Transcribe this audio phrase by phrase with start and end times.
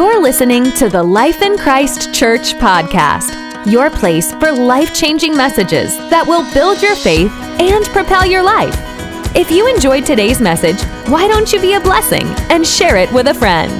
[0.00, 5.94] You're listening to the Life in Christ Church podcast, your place for life changing messages
[6.08, 7.30] that will build your faith
[7.60, 8.74] and propel your life.
[9.36, 13.26] If you enjoyed today's message, why don't you be a blessing and share it with
[13.26, 13.70] a friend?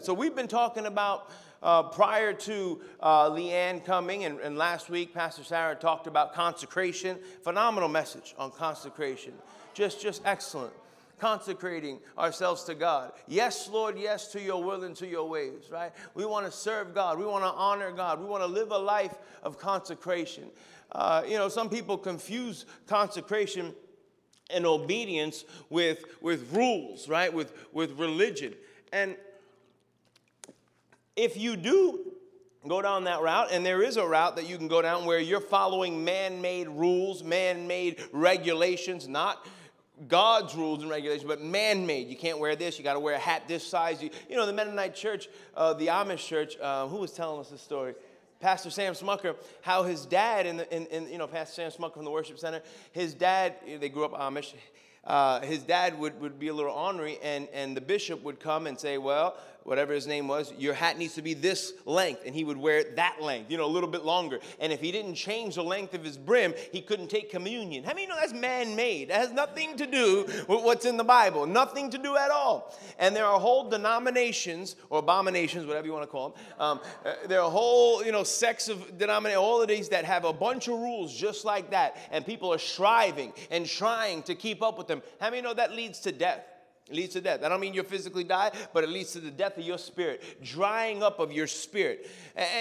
[0.00, 1.30] So we've been talking about
[1.62, 7.18] uh, prior to uh, Leanne coming, and, and last week Pastor Sarah talked about consecration.
[7.42, 9.34] Phenomenal message on consecration,
[9.74, 10.72] just just excellent.
[11.18, 13.12] Consecrating ourselves to God.
[13.28, 15.92] Yes, Lord, yes to your will and to your ways, right?
[16.14, 17.16] We want to serve God.
[17.16, 18.18] We want to honor God.
[18.18, 20.50] We want to live a life of consecration.
[20.90, 23.72] Uh, you know, some people confuse consecration
[24.50, 27.32] and obedience with, with rules, right?
[27.32, 28.54] With, with religion.
[28.92, 29.16] And
[31.14, 32.12] if you do
[32.68, 35.18] go down that route, and there is a route that you can go down where
[35.18, 39.46] you're following man made rules, man made regulations, not
[40.08, 42.08] God's rules and regulations, but man made.
[42.08, 44.02] You can't wear this, you got to wear a hat this size.
[44.02, 47.50] You, you, know, the Mennonite church, uh, the Amish church, uh, who was telling us
[47.50, 47.94] this story?
[48.40, 51.94] Pastor Sam Smucker, how his dad, in, the, in, in, you know, Pastor Sam Smucker
[51.94, 54.54] from the worship center, his dad, they grew up Amish.
[55.04, 58.66] Uh, his dad would, would be a little ornery, and, and the bishop would come
[58.66, 62.22] and say, Well, whatever his name was, your hat needs to be this length.
[62.26, 64.40] And he would wear it that length, you know, a little bit longer.
[64.60, 67.84] And if he didn't change the length of his brim, he couldn't take communion.
[67.84, 69.10] How many know that's man made?
[69.10, 72.74] That has nothing to do with what's in the Bible, nothing to do at all.
[72.98, 76.38] And there are whole denominations or abominations, whatever you want to call them.
[76.58, 80.24] Um, uh, there are whole, you know, sects of denominations, all of these that have
[80.24, 81.96] a bunch of rules just like that.
[82.10, 85.02] And people are striving and trying to keep up with them.
[85.20, 86.44] How many know that leads to death?
[86.88, 87.42] It leads to death.
[87.44, 90.42] I don't mean you physically die, but it leads to the death of your spirit,
[90.42, 92.10] drying up of your spirit.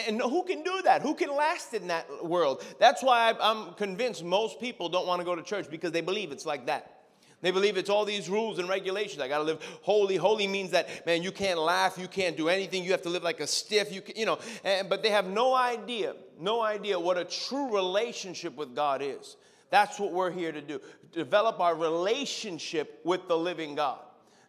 [0.08, 1.02] And, who can do that?
[1.02, 2.64] Who can last in that world?
[2.80, 6.32] That's why I'm convinced most people don't want to go to church because they believe
[6.32, 7.00] it's like that.
[7.42, 9.20] They believe it's all these rules and regulations.
[9.20, 10.16] I got to live holy.
[10.16, 13.24] Holy means that, man, you can't laugh, you can't do anything, you have to live
[13.24, 14.38] like a stiff, you, can, you know.
[14.64, 19.38] And, but they have no idea, no idea what a true relationship with God is.
[19.72, 20.80] That's what we're here to do
[21.12, 24.00] develop our relationship with the living God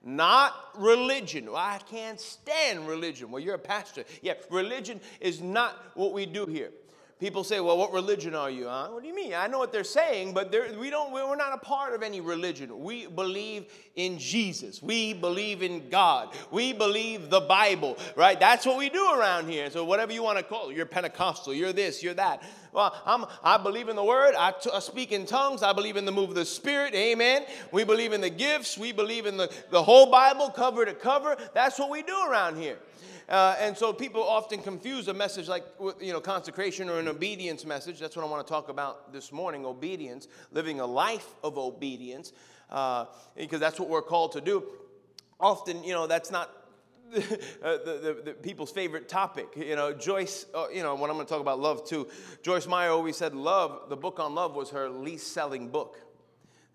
[0.04, 1.46] not religion.
[1.46, 3.30] Well, I can't stand religion.
[3.30, 4.04] Well, you're a pastor.
[4.20, 6.70] Yeah, religion is not what we do here.
[7.22, 8.66] People say, well, what religion are you?
[8.66, 8.88] Huh?
[8.90, 9.32] What do you mean?
[9.32, 12.20] I know what they're saying, but they're, we don't, we're not a part of any
[12.20, 12.82] religion.
[12.82, 14.82] We believe in Jesus.
[14.82, 16.34] We believe in God.
[16.50, 18.40] We believe the Bible, right?
[18.40, 19.70] That's what we do around here.
[19.70, 22.42] So whatever you want to call it, you're Pentecostal, you're this, you're that.
[22.72, 24.34] Well, I'm, I believe in the word.
[24.36, 25.62] I, t- I speak in tongues.
[25.62, 26.92] I believe in the move of the Spirit.
[26.92, 27.44] Amen.
[27.70, 28.76] We believe in the gifts.
[28.76, 31.36] We believe in the, the whole Bible, cover to cover.
[31.54, 32.78] That's what we do around here.
[33.32, 35.64] Uh, and so people often confuse a message like
[36.02, 37.98] you know consecration or an obedience message.
[37.98, 42.34] That's what I want to talk about this morning: obedience, living a life of obedience,
[42.68, 44.64] uh, because that's what we're called to do.
[45.40, 46.50] Often, you know, that's not
[47.14, 47.20] uh,
[47.62, 49.48] the, the, the, people's favorite topic.
[49.56, 52.08] You know, Joyce, uh, you know, when I'm going to talk about love too,
[52.42, 55.98] Joyce Meyer always said love, the book on love was her least selling book.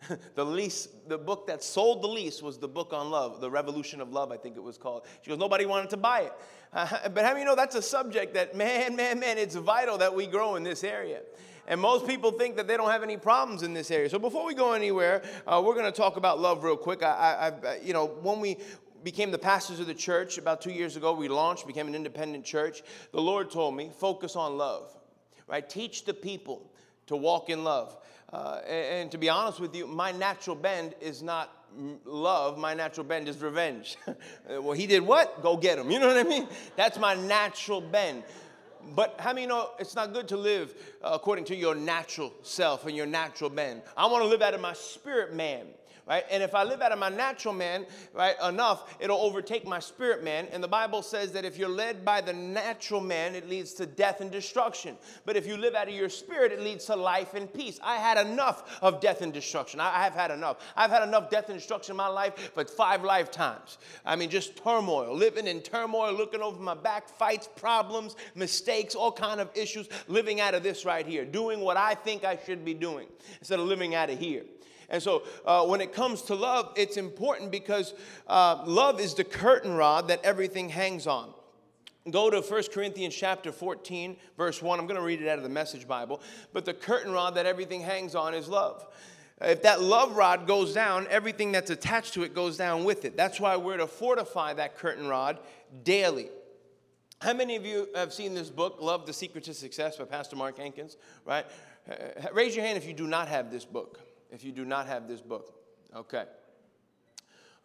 [0.35, 4.01] the least, the book that sold the least was the book on love, The Revolution
[4.01, 5.03] of Love, I think it was called.
[5.21, 6.33] She goes, nobody wanted to buy it.
[6.73, 9.97] Uh, but how many you know that's a subject that, man, man, man, it's vital
[9.97, 11.21] that we grow in this area.
[11.67, 14.09] And most people think that they don't have any problems in this area.
[14.09, 17.03] So before we go anywhere, uh, we're going to talk about love real quick.
[17.03, 18.57] I, I, I, you know, when we
[19.03, 22.45] became the pastors of the church about two years ago, we launched, became an independent
[22.45, 22.83] church.
[23.11, 24.95] The Lord told me, focus on love,
[25.45, 25.67] right?
[25.67, 26.71] Teach the people
[27.07, 27.97] to walk in love.
[28.31, 31.49] Uh, and, to be honest with you, my natural bend is not
[32.05, 33.97] love, my natural bend is revenge.
[34.49, 35.41] well, he did what?
[35.41, 35.89] Go get him.
[35.89, 36.47] You know what I mean?
[36.75, 38.23] That's my natural bend.
[38.95, 40.73] But how many know it's not good to live
[41.03, 43.81] uh, according to your natural self and your natural bend?
[43.95, 45.67] I want to live out of my spirit man
[46.07, 46.23] right?
[46.31, 50.23] And if I live out of my natural man, right, enough, it'll overtake my spirit
[50.23, 50.47] man.
[50.51, 53.85] And the Bible says that if you're led by the natural man, it leads to
[53.85, 54.95] death and destruction.
[55.25, 57.79] But if you live out of your spirit, it leads to life and peace.
[57.83, 59.79] I had enough of death and destruction.
[59.79, 60.57] I have had enough.
[60.75, 63.77] I've had enough death and destruction in my life for five lifetimes.
[64.05, 69.11] I mean, just turmoil, living in turmoil, looking over my back, fights, problems, mistakes, all
[69.11, 72.63] kind of issues, living out of this right here, doing what I think I should
[72.63, 73.07] be doing
[73.39, 74.43] instead of living out of here.
[74.89, 77.93] And so, uh, when it comes to love, it's important because
[78.27, 81.33] uh, love is the curtain rod that everything hangs on.
[82.09, 84.79] Go to 1 Corinthians chapter 14, verse 1.
[84.79, 86.21] I'm going to read it out of the Message Bible.
[86.53, 88.85] But the curtain rod that everything hangs on is love.
[89.41, 93.17] If that love rod goes down, everything that's attached to it goes down with it.
[93.17, 95.39] That's why we're to fortify that curtain rod
[95.83, 96.29] daily.
[97.19, 100.37] How many of you have seen this book, Love the Secret to Success by Pastor
[100.37, 100.95] Mark Hankins?
[101.25, 101.45] Right?
[102.31, 105.07] Raise your hand if you do not have this book if you do not have
[105.07, 105.53] this book.
[105.95, 106.25] Okay.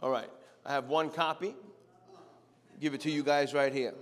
[0.00, 0.28] All right.
[0.64, 1.54] I have one copy.
[2.80, 3.94] Give it to you guys right here.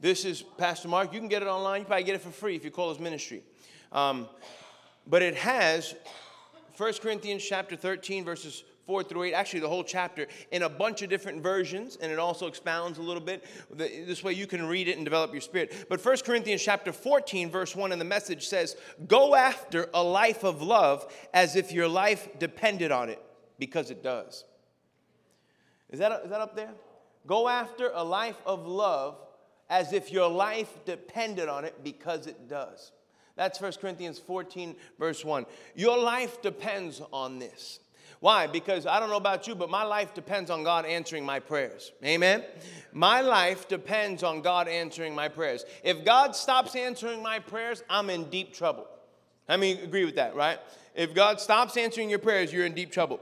[0.00, 1.12] This is Pastor Mark.
[1.12, 1.80] You can get it online.
[1.80, 3.42] You probably get it for free if you call his ministry.
[3.92, 4.28] Um,
[5.06, 5.94] but it has
[6.76, 11.02] 1 Corinthians chapter 13, verses 4 through 8, actually the whole chapter, in a bunch
[11.02, 13.44] of different versions, and it also expounds a little bit.
[13.70, 15.86] This way you can read it and develop your spirit.
[15.88, 18.76] But 1 Corinthians chapter 14, verse 1 in the message says,
[19.06, 23.22] Go after a life of love as if your life depended on it,
[23.58, 24.44] because it does.
[25.90, 26.72] Is that, is that up there?
[27.26, 29.16] Go after a life of love
[29.70, 32.92] as if your life depended on it because it does.
[33.36, 35.46] That's 1 Corinthians 14, verse 1.
[35.74, 37.80] Your life depends on this.
[38.22, 38.46] Why?
[38.46, 41.90] Because I don't know about you, but my life depends on God answering my prayers.
[42.04, 42.44] Amen?
[42.92, 45.64] My life depends on God answering my prayers.
[45.82, 48.86] If God stops answering my prayers, I'm in deep trouble.
[49.48, 50.60] I mean, agree with that, right?
[50.94, 53.18] If God stops answering your prayers, you're in deep trouble.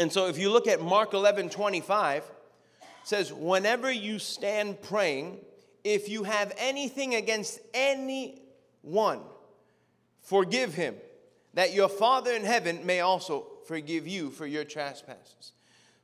[0.00, 2.24] And so if you look at Mark 11, 25,
[3.04, 5.38] says, Whenever you stand praying,
[5.84, 9.20] if you have anything against anyone,
[10.22, 10.96] forgive him,
[11.54, 15.52] that your Father in heaven may also forgive you for your trespasses.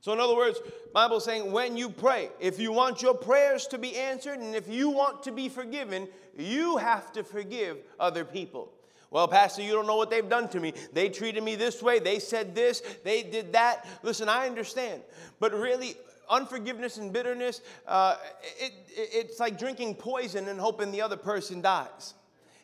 [0.01, 0.61] So, in other words,
[0.95, 4.69] Bible saying when you pray, if you want your prayers to be answered and if
[4.69, 8.73] you want to be forgiven, you have to forgive other people.
[9.11, 10.75] Well, Pastor, you don't know what they've done to me.
[10.93, 11.99] They treated me this way.
[11.99, 12.83] They said this.
[13.05, 13.87] They did that.
[14.03, 15.03] Listen, I understand.
[15.41, 15.97] But really,
[16.29, 18.17] unforgiveness and bitterness, uh,
[18.61, 22.15] it, it, it's like drinking poison and hoping the other person dies.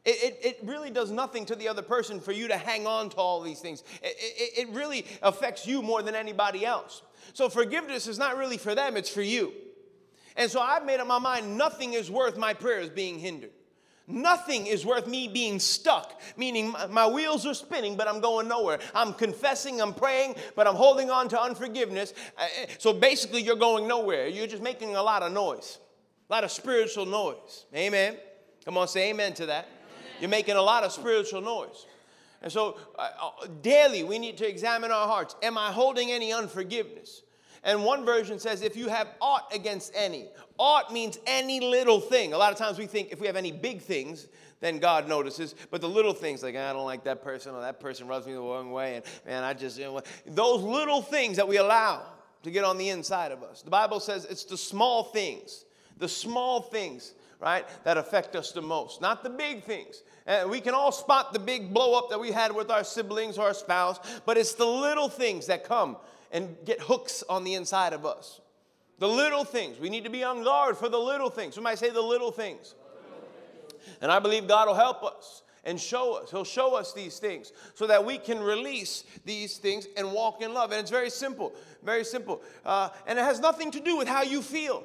[0.05, 3.09] It, it, it, really does nothing to the other person for you to hang on
[3.11, 3.83] to all these things.
[4.03, 7.03] It, it really affects you more than anybody else.
[7.33, 9.55] So forgiveness is not really for them, it's for you.
[10.37, 13.51] And so I've made up my mind nothing is worth my prayers being hindered.
[14.07, 18.79] Nothing is worth me being stuck, meaning my wheels are spinning, but I'm going nowhere.
[18.95, 22.13] I'm confessing, I'm praying, but I'm holding on to unforgiveness.
[22.37, 24.29] Uh, uh, so basically, you're going nowhere.
[24.29, 25.79] You're just making a lot of noise,
[26.29, 27.65] a lot of spiritual noise.
[27.75, 28.19] Amen.
[28.67, 29.69] Come on, say amen to that.
[30.21, 31.87] You're making a lot of spiritual noise.
[32.43, 33.31] And so, uh,
[33.63, 35.35] daily, we need to examine our hearts.
[35.43, 37.23] Am I holding any unforgiveness?
[37.63, 40.29] And one version says, if you have aught against any.
[40.59, 42.35] Aught means any little thing.
[42.35, 44.29] A lot of times we think if we have any big things,
[44.61, 45.55] then God notices.
[45.71, 48.35] But the little things, like I don't like that person, or that person rubs me
[48.35, 52.03] the wrong way, and man, I just, you know, those little things that we allow
[52.43, 53.63] to get on the inside of us.
[53.63, 55.65] The Bible says it's the small things,
[55.99, 60.03] the small things, right, that affect us the most, not the big things.
[60.27, 63.37] And we can all spot the big blow up that we had with our siblings
[63.37, 65.99] or our spouse, but it's the little things that come
[66.33, 68.41] and get hooks on the inside of us.
[68.99, 69.79] The little things.
[69.79, 71.55] We need to be on guard for the little things.
[71.55, 72.75] Somebody say the little things.
[74.01, 76.31] And I believe God will help us and show us.
[76.31, 80.55] He'll show us these things so that we can release these things and walk in
[80.55, 80.71] love.
[80.73, 81.53] And it's very simple,
[81.83, 82.43] very simple.
[82.65, 84.85] Uh, and it has nothing to do with how you feel.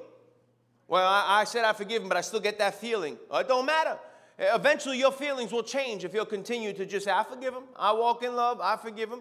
[0.89, 3.18] Well, I, I said I forgive him, but I still get that feeling.
[3.31, 3.97] it don't matter.
[4.39, 7.63] Eventually, your feelings will change if you'll continue to just say, I forgive him.
[7.75, 8.59] I walk in love.
[8.59, 9.19] I forgive him.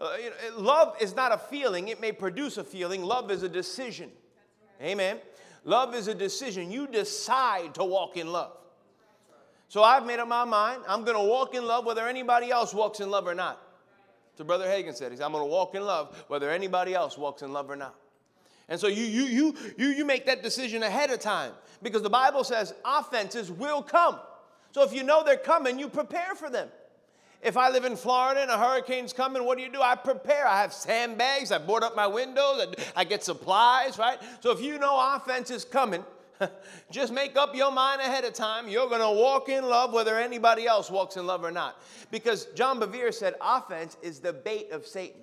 [0.00, 3.02] Uh, you know, love is not a feeling, it may produce a feeling.
[3.02, 4.10] Love is a decision.
[4.80, 4.88] Right.
[4.92, 5.18] Amen.
[5.64, 6.70] Love is a decision.
[6.70, 8.56] You decide to walk in love.
[9.68, 10.82] So I've made up my mind.
[10.88, 13.60] I'm going to walk in love whether anybody else walks in love or not.
[14.36, 17.52] So Brother Hagin said, I'm going to walk in love whether anybody else walks in
[17.52, 17.94] love or not.
[18.70, 22.10] And so you, you, you, you, you make that decision ahead of time because the
[22.10, 24.18] Bible says offenses will come.
[24.72, 26.68] So if you know they're coming, you prepare for them.
[27.42, 29.80] If I live in Florida and a hurricane's coming, what do you do?
[29.80, 30.46] I prepare.
[30.46, 31.50] I have sandbags.
[31.50, 32.74] I board up my windows.
[32.94, 34.18] I get supplies, right?
[34.40, 36.04] So if you know offense is coming,
[36.90, 38.68] just make up your mind ahead of time.
[38.68, 41.80] You're going to walk in love whether anybody else walks in love or not.
[42.10, 45.22] Because John Bevere said offense is the bait of Satan,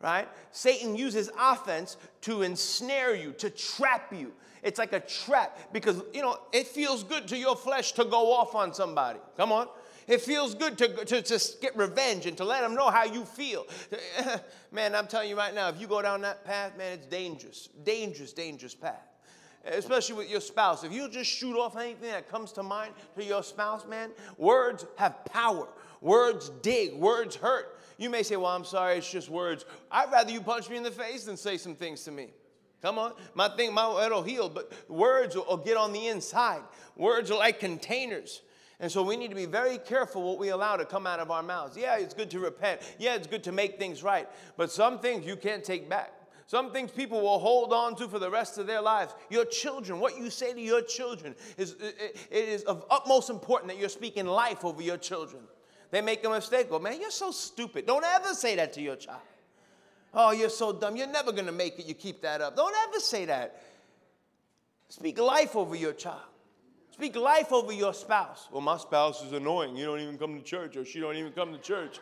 [0.00, 0.28] right?
[0.52, 4.32] Satan uses offense to ensnare you, to trap you.
[4.62, 8.32] It's like a trap because, you know, it feels good to your flesh to go
[8.32, 9.18] off on somebody.
[9.36, 9.68] Come on.
[10.08, 13.26] It feels good to, to, to get revenge and to let them know how you
[13.26, 13.66] feel.
[14.72, 17.68] man, I'm telling you right now, if you go down that path, man, it's dangerous.
[17.84, 19.06] Dangerous, dangerous path.
[19.66, 20.82] Especially with your spouse.
[20.82, 24.86] If you just shoot off anything that comes to mind to your spouse, man, words
[24.96, 25.68] have power.
[26.00, 27.78] Words dig, words hurt.
[27.98, 29.66] You may say, Well, I'm sorry, it's just words.
[29.90, 32.28] I'd rather you punch me in the face than say some things to me.
[32.80, 33.12] Come on.
[33.34, 36.62] My thing, my it'll heal, but words will, will get on the inside.
[36.96, 38.42] Words are like containers.
[38.80, 41.32] And so we need to be very careful what we allow to come out of
[41.32, 41.76] our mouths.
[41.76, 42.80] Yeah, it's good to repent.
[42.98, 44.28] Yeah, it's good to make things right.
[44.56, 46.12] But some things you can't take back.
[46.46, 49.14] Some things people will hold on to for the rest of their lives.
[49.28, 53.78] Your children, what you say to your children, is it is of utmost importance that
[53.78, 55.42] you're speaking life over your children.
[55.90, 56.68] They make a mistake.
[56.70, 57.86] Oh, man, you're so stupid.
[57.86, 59.20] Don't ever say that to your child.
[60.12, 60.96] Oh, you're so dumb.
[60.96, 61.86] You're never going to make it.
[61.86, 62.56] You keep that up.
[62.56, 63.62] Don't ever say that.
[64.88, 66.22] Speak life over your child.
[66.98, 68.48] Speak life over your spouse.
[68.50, 69.76] Well, my spouse is annoying.
[69.76, 72.00] You don't even come to church, or she don't even come to church.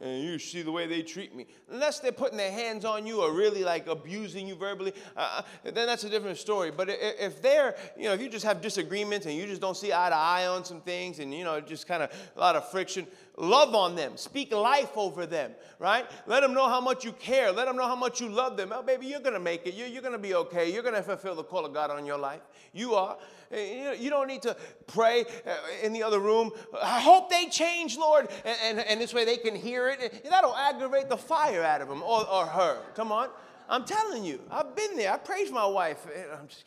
[0.00, 1.46] And you see the way they treat me.
[1.70, 5.70] Unless they're putting their hands on you or really like abusing you verbally, uh, uh
[5.70, 6.72] then that's a different story.
[6.72, 9.92] But if they're, you know, if you just have disagreements and you just don't see
[9.92, 12.68] eye to eye on some things and, you know, just kind of a lot of
[12.68, 14.16] friction, love on them.
[14.16, 16.06] Speak life over them, right?
[16.26, 17.52] Let them know how much you care.
[17.52, 18.72] Let them know how much you love them.
[18.74, 19.74] Oh, baby, you're going to make it.
[19.74, 20.72] You're, you're going to be okay.
[20.72, 22.40] You're going to fulfill the call of God on your life.
[22.72, 23.18] You are.
[23.52, 26.52] You don't need to pray uh, in the other room.
[26.82, 28.28] I hope they change, Lord.
[28.44, 30.24] And, and, and this way they can hear it.
[30.28, 32.78] That'll aggravate the fire out of them or, or her.
[32.94, 33.28] Come on.
[33.68, 35.12] I'm telling you, I've been there.
[35.12, 36.06] I praise my wife.
[36.38, 36.64] I'm just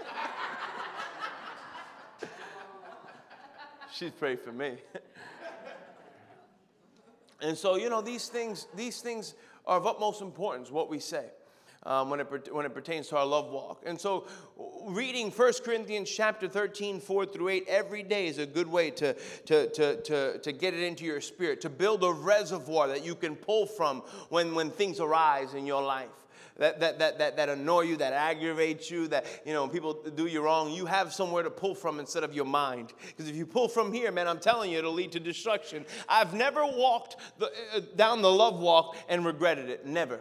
[3.92, 4.76] She's prayed for me.
[7.42, 9.34] and so, you know, these things, these things
[9.66, 11.26] are of utmost importance, what we say
[11.84, 13.82] um, when, it, when it pertains to our love walk.
[13.86, 14.26] And so,
[14.84, 19.14] reading 1 Corinthians chapter 13, 4 through 8 every day is a good way to,
[19.46, 23.14] to, to, to, to get it into your spirit, to build a reservoir that you
[23.14, 26.08] can pull from when, when things arise in your life.
[26.60, 30.26] That, that, that, that, that annoy you, that aggravate you, that, you know, people do
[30.26, 32.92] you wrong, you have somewhere to pull from instead of your mind.
[33.06, 35.86] Because if you pull from here, man, I'm telling you, it'll lead to destruction.
[36.06, 39.86] I've never walked the, uh, down the love walk and regretted it.
[39.86, 40.20] Never.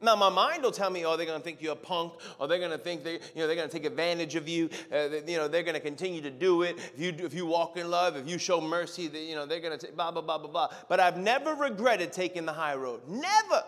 [0.00, 2.46] Now, my mind will tell me, oh, they're going to think you're a punk, or
[2.46, 4.70] they're going to think they, you know, they're going to take advantage of you.
[4.92, 6.76] Uh, they, you know, they're going to continue to do it.
[6.96, 9.58] If you, if you walk in love, if you show mercy, they, you know, they're
[9.60, 10.68] going to take blah, blah, blah, blah, blah.
[10.88, 13.00] But I've never regretted taking the high road.
[13.08, 13.64] Never.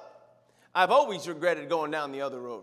[0.77, 2.63] I've always regretted going down the other road.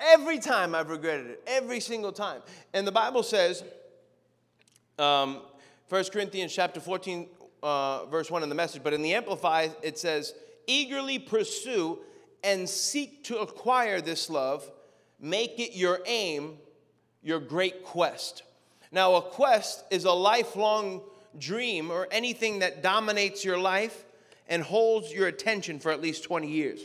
[0.00, 2.42] Every time I've regretted it, every single time.
[2.74, 3.62] And the Bible says,
[4.98, 5.42] um,
[5.90, 7.28] 1 Corinthians chapter 14,
[7.62, 10.34] uh, verse 1 in the message, but in the Amplified, it says,
[10.66, 12.00] eagerly pursue
[12.42, 14.68] and seek to acquire this love,
[15.20, 16.58] make it your aim,
[17.22, 18.42] your great quest.
[18.90, 21.02] Now, a quest is a lifelong
[21.38, 24.04] dream or anything that dominates your life
[24.48, 26.80] and holds your attention for at least 20 years.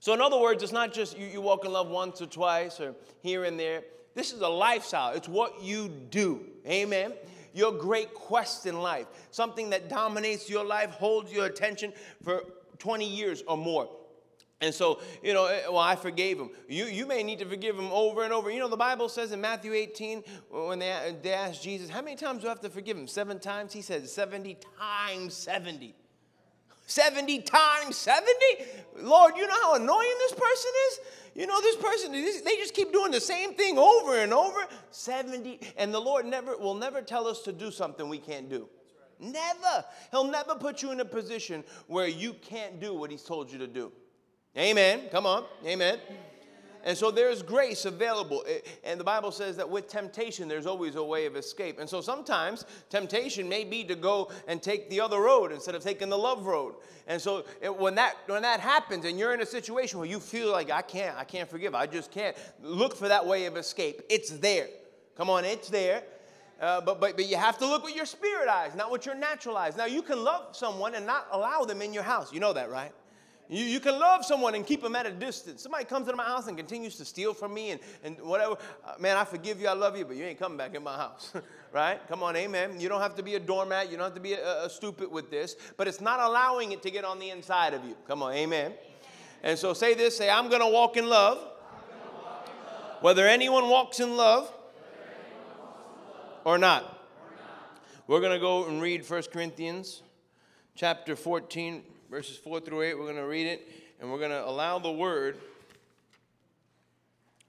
[0.00, 2.80] So, in other words, it's not just you, you walk in love once or twice
[2.80, 3.82] or here and there.
[4.14, 6.46] This is a lifestyle, it's what you do.
[6.66, 7.12] Amen
[7.54, 11.92] your great quest in life, something that dominates your life, holds your attention
[12.22, 12.44] for
[12.78, 13.88] 20 years or more.
[14.60, 16.50] And so, you know, eh, well, I forgave him.
[16.68, 18.50] You, you may need to forgive him over and over.
[18.50, 22.16] You know, the Bible says in Matthew 18, when they, they asked Jesus, How many
[22.16, 23.06] times do I have to forgive him?
[23.06, 23.72] Seven times?
[23.72, 25.94] He says, 70 times 70.
[26.86, 28.30] 70 times 70?
[29.00, 31.00] Lord, you know how annoying this person is?
[31.34, 34.58] You know, this person, they just keep doing the same thing over and over.
[34.90, 35.60] 70.
[35.76, 38.68] And the Lord never will never tell us to do something we can't do.
[39.18, 39.84] Never.
[40.10, 43.58] He'll never put you in a position where you can't do what He's told you
[43.58, 43.90] to do.
[44.56, 45.02] Amen.
[45.10, 45.44] Come on.
[45.66, 45.98] Amen.
[46.84, 48.44] And so there's grace available.
[48.84, 51.80] And the Bible says that with temptation, there's always a way of escape.
[51.80, 55.82] And so sometimes temptation may be to go and take the other road instead of
[55.82, 56.74] taking the love road.
[57.06, 60.20] And so it, when, that, when that happens and you're in a situation where you
[60.20, 63.56] feel like, I can't, I can't forgive, I just can't, look for that way of
[63.56, 64.02] escape.
[64.10, 64.68] It's there.
[65.16, 66.02] Come on, it's there.
[66.60, 69.14] Uh, but, but, but you have to look with your spirit eyes, not with your
[69.14, 69.76] natural eyes.
[69.76, 72.32] Now, you can love someone and not allow them in your house.
[72.32, 72.92] You know that, right?
[73.48, 75.62] You, you can love someone and keep them at a distance.
[75.62, 78.56] Somebody comes into my house and continues to steal from me and, and whatever.
[78.84, 80.96] Uh, man, I forgive you, I love you, but you ain't coming back in my
[80.96, 81.32] house,
[81.72, 82.00] right?
[82.08, 82.80] Come on, amen.
[82.80, 83.90] You don't have to be a doormat.
[83.90, 86.82] You don't have to be a, a stupid with this, but it's not allowing it
[86.82, 87.96] to get on the inside of you.
[88.08, 88.72] Come on, amen.
[89.42, 91.38] And so say this say, I'm going to walk in love.
[93.02, 94.50] Whether anyone walks in love
[96.44, 96.90] or not.
[98.06, 100.02] We're going to go and read 1 Corinthians
[100.74, 101.82] chapter 14,
[102.14, 102.96] verses 4 through 8.
[102.96, 103.68] We're going to read it,
[104.00, 105.36] and we're going to allow the word.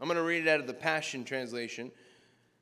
[0.02, 1.92] I'm going to read it out of the Passion Translation.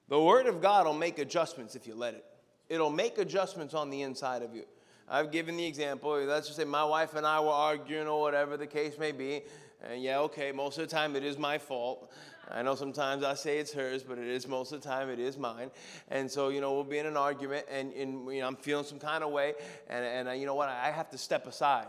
[0.10, 2.26] The word of God will make adjustments if you let it.
[2.68, 4.66] It'll make adjustments on the inside of you.
[5.08, 6.22] I've given the example.
[6.26, 9.44] Let's just say my wife and I were arguing or whatever the case may be.
[9.90, 12.12] And yeah, okay, most of the time it is my fault.
[12.52, 15.20] I know sometimes I say it's hers, but it is most of the time it
[15.20, 15.72] is mine.
[16.10, 18.86] And so, you know, we'll be in an argument and, and you know, I'm feeling
[18.86, 19.54] some kind of way.
[19.90, 20.70] And, and uh, you know what?
[20.70, 21.88] I have to step aside.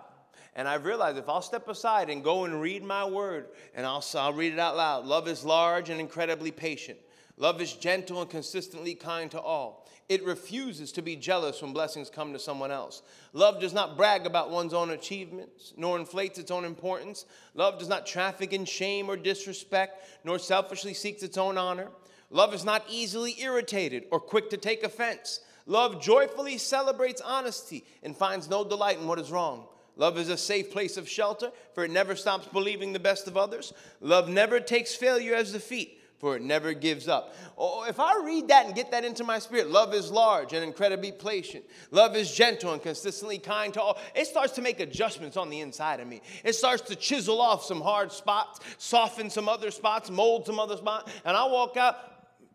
[0.57, 4.05] And I've realized if I'll step aside and go and read my word, and I'll,
[4.15, 6.99] I'll read it out loud love is large and incredibly patient.
[7.37, 9.84] Love is gentle and consistently kind to all.
[10.09, 13.03] It refuses to be jealous when blessings come to someone else.
[13.33, 17.25] Love does not brag about one's own achievements, nor inflates its own importance.
[17.55, 21.89] Love does not traffic in shame or disrespect, nor selfishly seeks its own honor.
[22.31, 25.41] Love is not easily irritated or quick to take offense.
[25.67, 29.67] Love joyfully celebrates honesty and finds no delight in what is wrong.
[29.97, 33.37] Love is a safe place of shelter, for it never stops believing the best of
[33.37, 33.73] others.
[34.01, 37.35] Love never takes failure as defeat, for it never gives up.
[37.59, 40.65] Oh, if I read that and get that into my spirit, love is large and
[40.65, 41.65] incredibly patient.
[41.91, 43.99] Love is gentle and consistently kind to all.
[44.15, 46.23] It starts to make adjustments on the inside of me.
[46.45, 50.77] It starts to chisel off some hard spots, soften some other spots, mold some other
[50.77, 51.97] spots, and I walk out,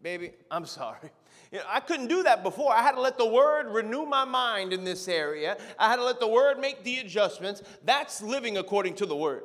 [0.02, 1.12] baby, I'm sorry.
[1.52, 2.74] You know, I couldn't do that before.
[2.76, 5.58] I had to let the word renew my mind in this area.
[5.80, 7.64] I had to let the word make the adjustments.
[7.84, 9.44] That's living according to the word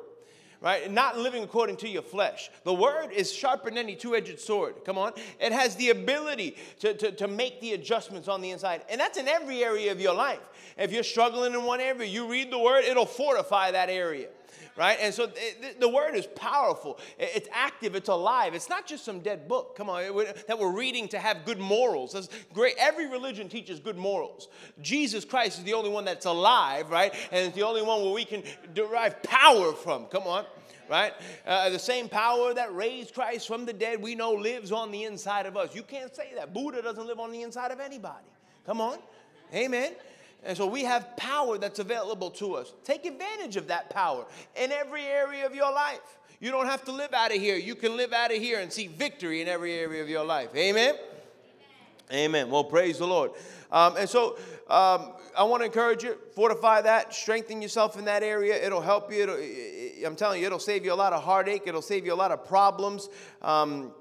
[0.65, 0.91] right?
[0.91, 2.49] Not living according to your flesh.
[2.63, 4.83] The word is sharper than any two edged sword.
[4.83, 5.13] Come on.
[5.39, 8.81] It has the ability to, to, to make the adjustments on the inside.
[8.89, 10.39] And that's in every area of your life.
[10.75, 14.27] If you're struggling in one area, you read the word, it'll fortify that area
[14.77, 14.97] right?
[15.01, 15.29] And so
[15.79, 16.99] the word is powerful.
[17.17, 17.95] It's active.
[17.95, 18.53] It's alive.
[18.53, 19.75] It's not just some dead book.
[19.75, 20.03] Come on,
[20.47, 22.13] that we're reading to have good morals.
[22.13, 22.75] That's great.
[22.77, 24.49] Every religion teaches good morals.
[24.81, 27.13] Jesus Christ is the only one that's alive, right?
[27.31, 30.05] And it's the only one where we can derive power from.
[30.05, 30.45] Come on
[30.89, 31.13] right?
[31.47, 35.05] Uh, the same power that raised Christ from the dead, we know lives on the
[35.05, 35.73] inside of us.
[35.75, 36.53] You can't say that.
[36.53, 38.27] Buddha doesn't live on the inside of anybody.
[38.65, 38.99] Come on.
[39.53, 39.93] Amen.
[40.45, 42.71] And so we have power that's available to us.
[42.83, 44.25] Take advantage of that power
[44.55, 46.19] in every area of your life.
[46.39, 47.55] You don't have to live out of here.
[47.55, 50.49] You can live out of here and see victory in every area of your life.
[50.55, 50.93] Amen?
[52.11, 52.25] Amen.
[52.25, 52.49] Amen.
[52.51, 53.31] Well, praise the Lord.
[53.71, 54.37] Um, and so
[54.69, 58.63] um, I want to encourage you, fortify that, strengthen yourself in that area.
[58.63, 59.23] It'll help you.
[59.23, 61.63] It'll, I'm telling you, it'll save you a lot of heartache.
[61.65, 63.09] It'll save you a lot of problems
[63.41, 63.91] um,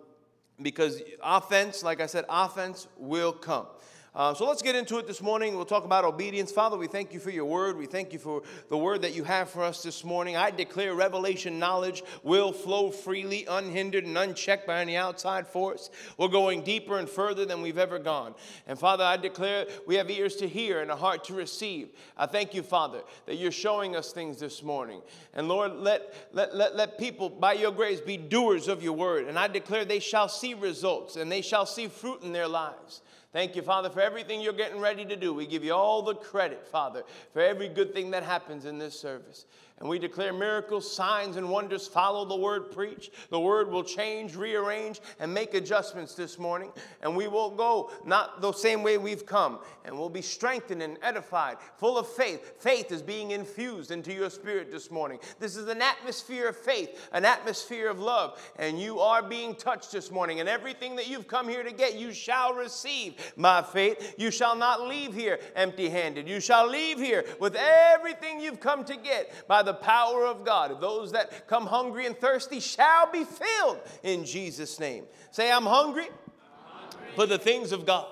[0.60, 3.66] because offense, like I said, offense will come.
[4.14, 5.56] Uh, so let's get into it this morning.
[5.56, 6.52] We'll talk about obedience.
[6.52, 7.76] Father, we thank you for your word.
[7.76, 10.36] We thank you for the word that you have for us this morning.
[10.36, 15.90] I declare revelation knowledge will flow freely, unhindered, and unchecked by any outside force.
[16.16, 18.36] We're going deeper and further than we've ever gone.
[18.68, 21.88] And Father, I declare we have ears to hear and a heart to receive.
[22.16, 25.02] I thank you, Father, that you're showing us things this morning.
[25.32, 29.26] And Lord, let, let, let, let people, by your grace, be doers of your word.
[29.26, 33.00] And I declare they shall see results and they shall see fruit in their lives.
[33.34, 35.34] Thank you, Father, for everything you're getting ready to do.
[35.34, 38.96] We give you all the credit, Father, for every good thing that happens in this
[38.96, 39.46] service.
[39.80, 43.10] And we declare miracles, signs, and wonders follow the word preach.
[43.30, 46.70] The word will change, rearrange, and make adjustments this morning.
[47.02, 49.58] And we will go not the same way we've come.
[49.84, 52.62] And we'll be strengthened and edified, full of faith.
[52.62, 55.18] Faith is being infused into your spirit this morning.
[55.40, 58.40] This is an atmosphere of faith, an atmosphere of love.
[58.60, 60.38] And you are being touched this morning.
[60.38, 64.14] And everything that you've come here to get, you shall receive by faith.
[64.18, 66.28] You shall not leave here empty handed.
[66.28, 70.80] You shall leave here with everything you've come to get by the power of God.
[70.80, 75.04] Those that come hungry and thirsty shall be filled in Jesus' name.
[75.30, 77.08] Say, I'm hungry, I'm hungry.
[77.14, 78.06] for the things of God.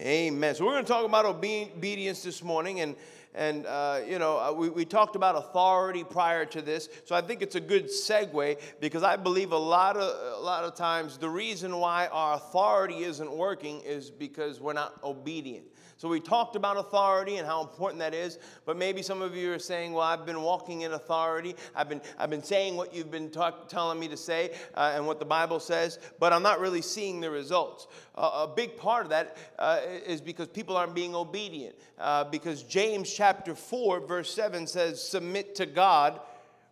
[0.00, 0.54] Amen.
[0.54, 2.94] So we're going to talk about obedience this morning, and
[3.34, 6.88] and uh, you know uh, we, we talked about authority prior to this.
[7.04, 10.62] So I think it's a good segue because I believe a lot of a lot
[10.62, 15.64] of times the reason why our authority isn't working is because we're not obedient.
[15.98, 19.52] So we talked about authority and how important that is, but maybe some of you
[19.52, 21.56] are saying, well, I've been walking in authority.
[21.74, 25.08] I've been, I've been saying what you've been talk, telling me to say uh, and
[25.08, 27.88] what the Bible says, but I'm not really seeing the results.
[28.14, 31.74] Uh, a big part of that uh, is because people aren't being obedient.
[31.98, 36.20] Uh, because James chapter 4, verse 7 says, submit to God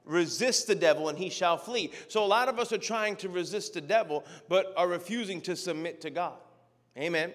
[0.04, 1.90] resist the devil and he shall flee.
[2.06, 5.56] So a lot of us are trying to resist the devil, but are refusing to
[5.56, 6.34] submit to God.
[6.98, 7.32] Amen.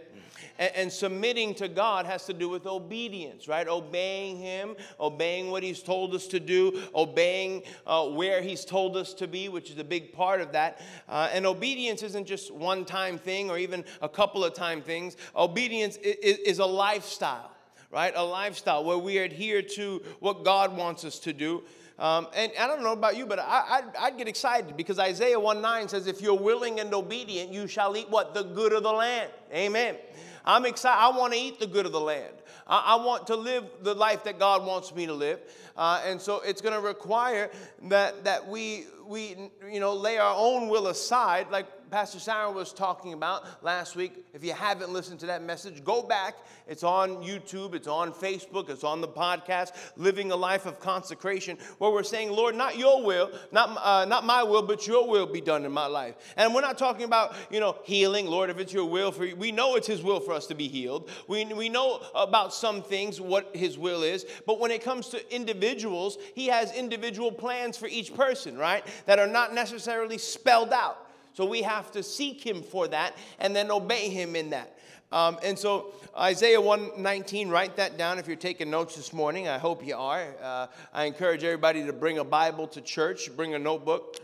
[0.58, 3.68] And, and, submitting to God has to do with obedience, right?
[3.68, 9.14] Obeying Him, obeying what He's told us to do, obeying uh, where He's told us
[9.16, 10.82] to be, which is a big part of that.
[11.08, 15.16] Uh, and obedience isn't just one time thing or even a couple of time things.
[15.36, 17.52] Obedience is, is a lifestyle,
[17.92, 18.14] right?
[18.16, 21.64] A lifestyle where we adhere to what God wants us to do.
[22.02, 25.40] Um, and I don't know about you, but I, I, would get excited because Isaiah
[25.40, 28.34] 1 9 says, If you're willing and obedient, you shall eat what?
[28.34, 29.30] The good of the land.
[29.54, 29.98] Amen.
[30.44, 31.00] I'm excited.
[31.00, 32.34] I want to eat the good of the land.
[32.66, 35.42] I, I want to live the life that God wants me to live.
[35.78, 37.52] Uh, and so it's going to require
[37.84, 39.36] that, that we, we,
[39.72, 44.26] you know, lay our own will aside, like Pastor Sarah was talking about last week.
[44.34, 46.36] If you haven't listened to that message, go back.
[46.66, 51.58] It's on YouTube, it's on Facebook, it's on the podcast, Living a Life of Consecration,
[51.80, 55.26] where we're saying, Lord, not your will, not, uh, not my will, but your will
[55.26, 56.16] be done in my life.
[56.38, 58.26] And we're not talking about, you know, healing.
[58.26, 60.56] Lord, if it's your will for you, we know it's his will for us to
[60.56, 61.10] be healed.
[61.28, 64.26] We, we know about some things, what his will is.
[64.48, 68.88] But when it comes to individuals, he has individual plans for each person, right?
[69.08, 71.10] That are not necessarily spelled out.
[71.34, 74.78] So we have to seek Him for that and then obey Him in that.
[75.12, 79.48] Um, and so Isaiah 119, write that down if you're taking notes this morning.
[79.48, 80.26] I hope you are.
[80.42, 84.18] Uh, I encourage everybody to bring a Bible to church, bring a notebook.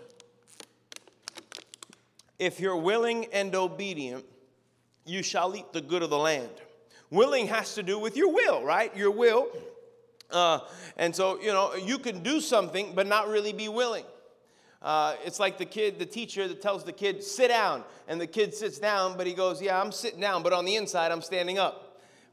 [2.40, 4.24] If you're willing and obedient,
[5.06, 6.50] you shall eat the good of the land.
[7.10, 8.96] Willing has to do with your will, right?
[8.96, 9.48] Your will.
[10.30, 10.60] Uh,
[10.98, 14.04] and so, you know, you can do something but not really be willing.
[14.82, 17.84] Uh, it's like the kid, the teacher that tells the kid, sit down.
[18.08, 20.76] And the kid sits down, but he goes, yeah, I'm sitting down, but on the
[20.76, 21.84] inside, I'm standing up.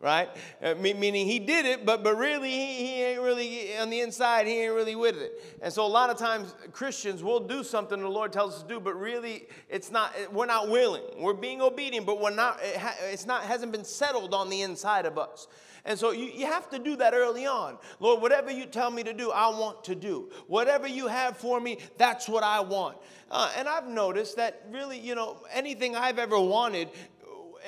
[0.01, 0.29] Right?
[0.63, 4.47] Uh, meaning he did it, but, but really, he, he ain't really, on the inside,
[4.47, 5.43] he ain't really with it.
[5.63, 8.69] And so a lot of times, Christians will do something the Lord tells us to
[8.69, 11.05] do, but really, it's not, we're not willing.
[11.17, 14.61] We're being obedient, but we're not, it ha, it's not, hasn't been settled on the
[14.61, 15.47] inside of us.
[15.87, 17.77] And so you, you have to do that early on.
[18.01, 20.31] Lord, whatever you tell me to do, I want to do.
[20.47, 22.97] Whatever you have for me, that's what I want.
[23.31, 26.88] Uh, and I've noticed that really, you know, anything I've ever wanted,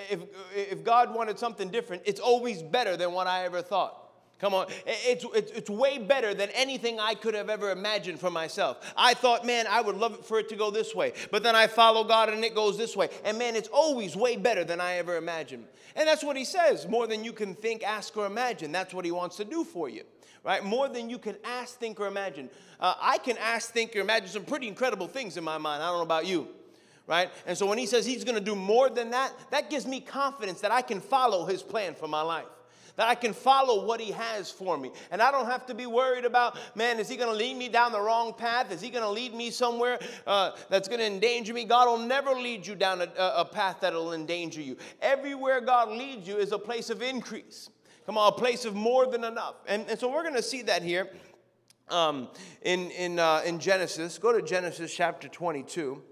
[0.09, 0.21] if,
[0.55, 4.06] if God wanted something different, it's always better than what I ever thought.
[4.39, 4.67] Come on.
[4.87, 8.93] It's, it's, it's, way better than anything I could have ever imagined for myself.
[8.95, 11.15] I thought, man, I would love it for it to go this way.
[11.31, 13.09] But then I follow God and it goes this way.
[13.25, 15.65] And man, it's always way better than I ever imagined.
[15.95, 18.73] And that's what he says more than you can think, ask, or imagine.
[18.73, 20.03] That's what he wants to do for you,
[20.45, 20.63] right?
[20.63, 22.51] More than you can ask, think, or imagine.
[22.79, 25.83] Uh, I can ask, think, or imagine some pretty incredible things in my mind.
[25.83, 26.49] I don't know about you
[27.09, 27.31] right?
[27.47, 30.01] And so when he says he's going to do more than that, that gives me
[30.01, 32.47] confidence that I can follow his plan for my life
[32.97, 34.91] that I can follow what He has for me.
[35.11, 37.69] And I don't have to be worried about, man, is He going to lead me
[37.69, 38.73] down the wrong path?
[38.73, 41.65] Is He going to lead me somewhere uh, that's going to endanger me?
[41.65, 44.77] God will never lead you down a, a path that will endanger you.
[45.01, 47.71] Everywhere God leads you is a place of increase.
[48.07, 49.57] Come on, a place of more than enough.
[49.67, 51.11] And, and so we're going to see that here
[51.89, 52.29] um,
[52.63, 54.19] in, in, uh, in Genesis.
[54.19, 56.03] Go to Genesis chapter 22.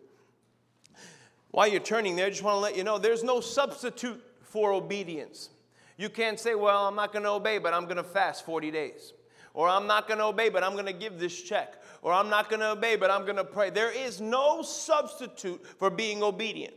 [1.50, 4.72] While you're turning there, I just want to let you know there's no substitute for
[4.72, 5.50] obedience.
[5.96, 8.70] You can't say, well, I'm not going to obey, but I'm going to fast 40
[8.70, 9.12] days.
[9.52, 11.80] Or I'm not going to obey, but I'm going to give this check.
[12.02, 13.70] Or I'm not going to obey, but I'm going to pray.
[13.70, 16.74] There is no substitute for being obedient.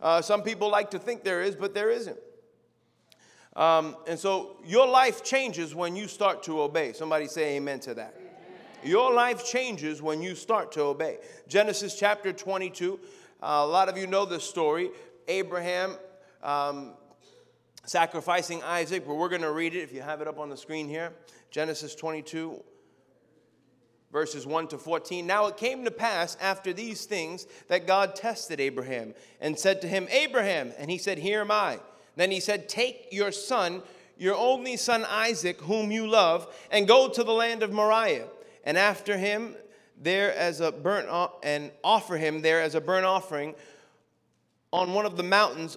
[0.00, 2.18] Uh, some people like to think there is, but there isn't.
[3.54, 6.94] Um, and so your life changes when you start to obey.
[6.94, 8.16] Somebody say amen to that.
[8.82, 11.18] Your life changes when you start to obey.
[11.46, 12.98] Genesis chapter 22.
[13.42, 14.90] Uh, a lot of you know this story.
[15.28, 15.96] Abraham
[16.42, 16.94] um,
[17.84, 20.56] sacrificing Isaac, but we're going to read it if you have it up on the
[20.56, 21.12] screen here.
[21.50, 22.62] Genesis 22,
[24.12, 25.26] verses 1 to 14.
[25.26, 29.88] Now it came to pass after these things that God tested Abraham and said to
[29.88, 31.80] him, Abraham, and he said, Here am I.
[32.16, 33.82] Then he said, Take your son,
[34.16, 38.28] your only son Isaac, whom you love, and go to the land of Moriah,
[38.64, 39.56] and after him
[40.00, 41.08] there as a burnt
[41.42, 43.54] and offer him there as a burnt offering
[44.72, 45.76] on one of the mountains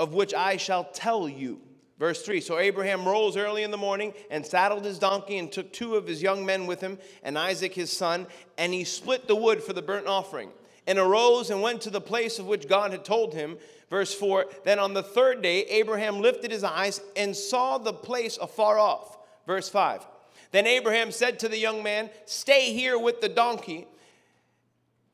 [0.00, 1.60] of which I shall tell you.
[1.98, 5.70] Verse 3 So Abraham rose early in the morning and saddled his donkey and took
[5.72, 9.36] two of his young men with him and Isaac his son, and he split the
[9.36, 10.50] wood for the burnt offering,
[10.86, 13.58] and arose and went to the place of which God had told him.
[13.90, 18.38] Verse 4 Then on the third day, Abraham lifted his eyes and saw the place
[18.38, 19.18] afar off.
[19.46, 20.06] Verse 5
[20.50, 23.86] Then Abraham said to the young man, Stay here with the donkey.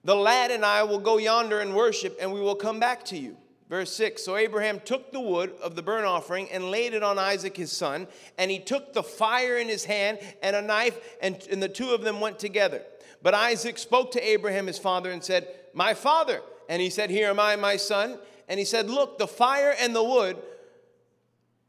[0.05, 3.19] The lad and I will go yonder and worship, and we will come back to
[3.19, 3.37] you.
[3.69, 7.19] Verse 6 So Abraham took the wood of the burnt offering and laid it on
[7.19, 8.07] Isaac his son,
[8.39, 11.91] and he took the fire in his hand and a knife, and, and the two
[11.91, 12.83] of them went together.
[13.23, 16.41] But Isaac spoke to Abraham his father and said, My father.
[16.69, 18.19] And he said, Here am I, my son.
[18.49, 20.37] And he said, Look, the fire and the wood,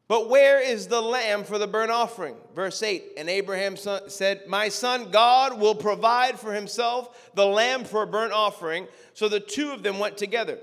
[0.08, 2.36] but where is the lamb for the burnt offering?
[2.56, 8.04] Verse 8 And Abraham said, My son, God will provide for himself the lamb for
[8.04, 8.88] a burnt offering.
[9.14, 10.60] So the two of them went together.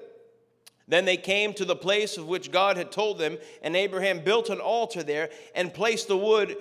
[0.86, 4.50] Then they came to the place of which God had told them, and Abraham built
[4.50, 6.56] an altar there and placed the wood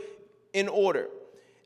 [0.53, 1.09] in order.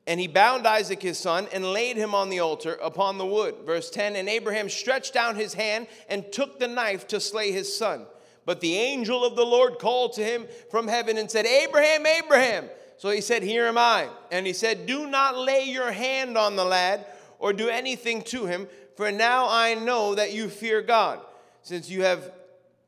[0.08, 3.56] And he bound Isaac his son and laid him on the altar upon the wood.
[3.66, 7.78] Verse 10 And Abraham stretched out his hand and took the knife to slay his
[7.78, 8.06] son.
[8.46, 12.70] But the angel of the Lord called to him from heaven and said, Abraham, Abraham.
[12.96, 14.08] So he said, Here am I.
[14.32, 17.06] And he said, Do not lay your hand on the lad
[17.38, 21.20] or do anything to him, for now I know that you fear God,
[21.62, 22.32] since you have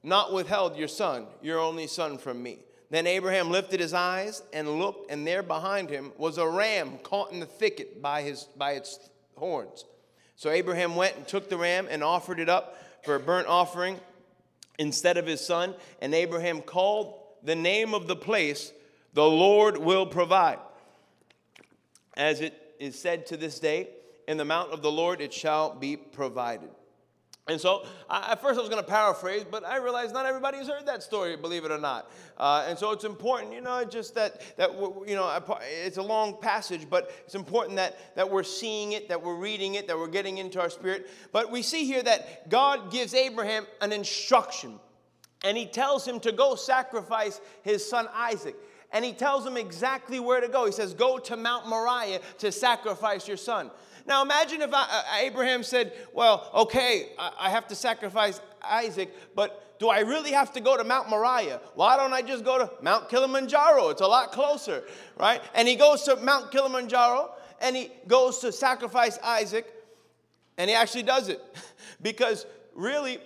[0.03, 2.59] not withheld your son, your only son, from me.
[2.89, 7.31] Then Abraham lifted his eyes and looked, and there behind him was a ram caught
[7.31, 9.85] in the thicket by, his, by its horns.
[10.35, 13.99] So Abraham went and took the ram and offered it up for a burnt offering
[14.79, 15.75] instead of his son.
[16.01, 18.71] And Abraham called the name of the place,
[19.13, 20.59] The Lord Will Provide.
[22.15, 23.89] As it is said to this day,
[24.27, 26.69] in the mount of the Lord it shall be provided.
[27.49, 30.59] And so, I, at first, I was going to paraphrase, but I realized not everybody
[30.59, 32.11] has heard that story, believe it or not.
[32.37, 34.71] Uh, and so, it's important, you know, just that that
[35.07, 39.21] you know, it's a long passage, but it's important that that we're seeing it, that
[39.21, 41.09] we're reading it, that we're getting into our spirit.
[41.31, 44.79] But we see here that God gives Abraham an instruction,
[45.43, 48.55] and He tells him to go sacrifice his son Isaac
[48.91, 50.65] and he tells him exactly where to go.
[50.65, 53.69] He says, Go to Mount Moriah to sacrifice your son.
[54.09, 59.77] Now imagine if I, uh, Abraham said, Well, okay, I, have to sacrifice Isaac, but
[59.79, 61.61] do I really have to go to Mount Moriah?
[61.75, 63.89] Why don't I just go to Mount Kilimanjaro?
[63.89, 64.83] It's a lot closer,
[65.17, 65.41] right?
[65.53, 67.29] And he goes to Mount Kilimanjaro
[67.61, 69.71] and he goes to sacrifice Isaac,
[70.57, 71.39] and he actually does it
[72.01, 73.19] because really,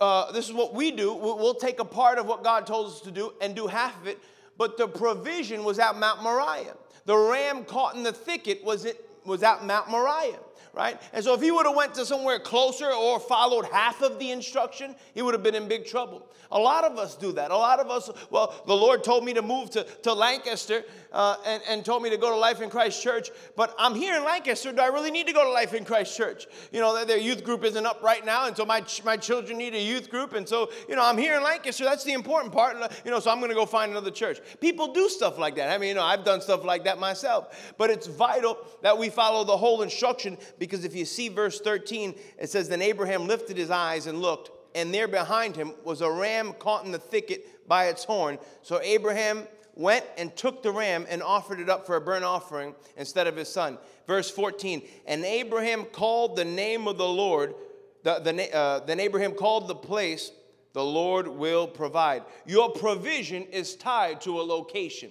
[0.00, 1.14] uh, this is what we do.
[1.14, 4.08] We'll take a part of what God told us to do and do half of
[4.08, 4.18] it,
[4.58, 6.74] but the provision was at Mount Moriah.
[7.04, 8.84] The ram caught in the thicket was
[9.24, 10.38] was at Mount Moriah,
[10.72, 11.00] right?
[11.12, 14.30] And so if he would have went to somewhere closer or followed half of the
[14.30, 16.26] instruction, he would have been in big trouble.
[16.52, 17.50] A lot of us do that.
[17.50, 21.36] A lot of us, well, the Lord told me to move to, to Lancaster uh,
[21.46, 24.24] and, and told me to go to Life in Christ Church, but I'm here in
[24.24, 24.72] Lancaster.
[24.72, 26.46] Do I really need to go to Life in Christ Church?
[26.72, 29.74] You know, their youth group isn't up right now, and so my, my children need
[29.74, 31.84] a youth group, and so, you know, I'm here in Lancaster.
[31.84, 34.40] That's the important part, you know, so I'm going to go find another church.
[34.60, 35.70] People do stuff like that.
[35.70, 39.08] I mean, you know, I've done stuff like that myself, but it's vital that we
[39.10, 43.56] follow the whole instruction because if you see verse 13, it says, Then Abraham lifted
[43.56, 47.68] his eyes and looked and there behind him was a ram caught in the thicket
[47.68, 48.38] by its horn.
[48.62, 49.46] So Abraham
[49.80, 53.34] went and took the ram and offered it up for a burnt offering instead of
[53.34, 53.78] his son.
[54.06, 57.54] Verse 14 And Abraham called the name of the Lord,
[58.02, 60.32] the, the, uh, then Abraham called the place,
[60.74, 62.22] the Lord will provide.
[62.46, 65.10] Your provision is tied to a location.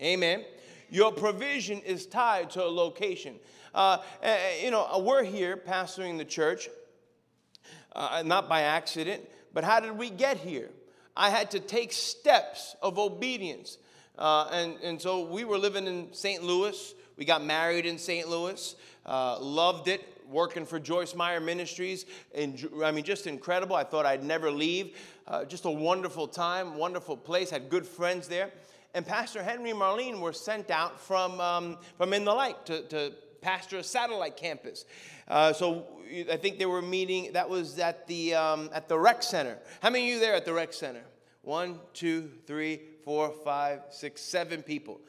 [0.00, 0.44] Amen.
[0.88, 3.36] Your provision is tied to a location.
[3.74, 6.68] Uh, uh you know, we're here pastoring the church
[7.94, 10.70] uh, not by accident, but how did we get here?
[11.16, 13.78] I had to take steps of obedience.
[14.18, 16.42] Uh, and, and so we were living in St.
[16.42, 16.94] Louis.
[17.16, 18.28] We got married in St.
[18.28, 18.76] Louis,
[19.06, 22.04] uh, loved it, working for Joyce Meyer Ministries.
[22.34, 23.76] And, I mean, just incredible.
[23.76, 24.96] I thought I'd never leave.
[25.26, 28.50] Uh, just a wonderful time, wonderful place, had good friends there.
[28.94, 32.82] And Pastor Henry and Marlene were sent out from, um, from In the Light to,
[32.88, 34.84] to pastor a satellite campus.
[35.28, 35.86] Uh, so
[36.30, 39.58] I think they were meeting, that was at the, um, at the rec center.
[39.80, 41.02] How many of you there at the rec center?
[41.42, 45.00] One, two, three, four, five, six, seven people.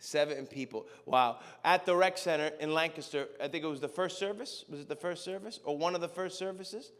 [0.00, 0.86] Seven people.
[1.06, 1.38] Wow.
[1.64, 4.64] At the rec center in Lancaster, I think it was the first service.
[4.68, 6.90] Was it the first service or one of the first services?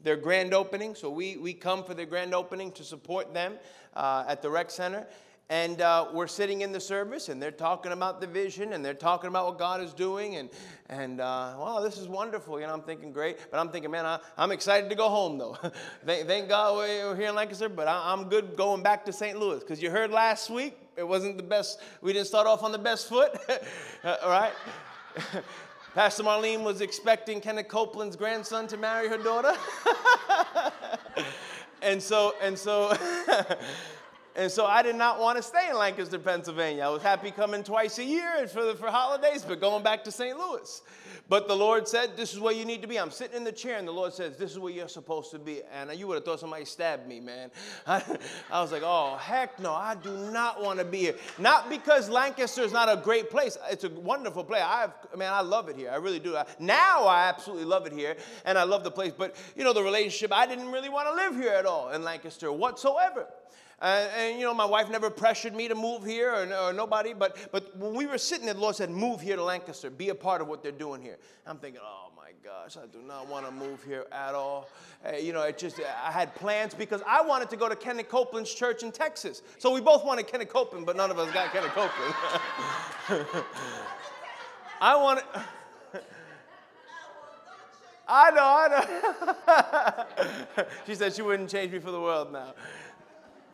[0.00, 0.94] Their grand opening.
[0.94, 3.54] So we, we come for their grand opening to support them
[3.94, 5.08] uh, at the rec center.
[5.52, 8.94] And uh, we're sitting in the service, and they're talking about the vision, and they're
[8.94, 10.48] talking about what God is doing, and
[10.88, 12.58] and uh, wow, this is wonderful.
[12.58, 15.36] You know, I'm thinking great, but I'm thinking, man, I, am excited to go home
[15.36, 15.58] though.
[16.06, 19.38] thank, thank, God we're here in Lancaster, but I, am good going back to St.
[19.38, 21.82] Louis because you heard last week it wasn't the best.
[22.00, 23.38] We didn't start off on the best foot,
[24.04, 24.54] all right.
[25.94, 29.52] Pastor Marlene was expecting Kenneth Copeland's grandson to marry her daughter.
[31.82, 32.96] and so, and so,
[34.34, 36.84] and so I did not want to stay in Lancaster, Pennsylvania.
[36.84, 40.12] I was happy coming twice a year for, the, for holidays, but going back to
[40.12, 40.38] St.
[40.38, 40.82] Louis.
[41.28, 42.98] But the Lord said, This is where you need to be.
[42.98, 45.38] I'm sitting in the chair, and the Lord says, This is where you're supposed to
[45.38, 45.60] be.
[45.72, 47.50] And you would have thought somebody stabbed me, man.
[47.86, 48.02] I,
[48.50, 51.14] I was like, Oh, heck no, I do not want to be here.
[51.38, 54.62] Not because Lancaster is not a great place, it's a wonderful place.
[54.64, 55.90] I've, man, I love it here.
[55.90, 56.36] I really do.
[56.58, 59.12] Now I absolutely love it here, and I love the place.
[59.16, 62.02] But, you know, the relationship, I didn't really want to live here at all in
[62.02, 63.26] Lancaster whatsoever.
[63.82, 67.12] Uh, and you know, my wife never pressured me to move here or, or, nobody,
[67.12, 70.10] but, but when we were sitting there, the Lord said, Move here to Lancaster, be
[70.10, 71.18] a part of what they're doing here.
[71.48, 74.68] I'm thinking, Oh my gosh, I do not want to move here at all.
[75.04, 78.08] Uh, you know, it just, I had plans because I wanted to go to Kenneth
[78.08, 79.42] Copeland's church in Texas.
[79.58, 82.14] So we both wanted Kenneth Copeland, but none of us got Kenneth Copeland.
[84.80, 85.24] I wanted.
[88.06, 90.06] I know, I
[90.56, 90.64] know.
[90.86, 92.54] she said she wouldn't change me for the world now.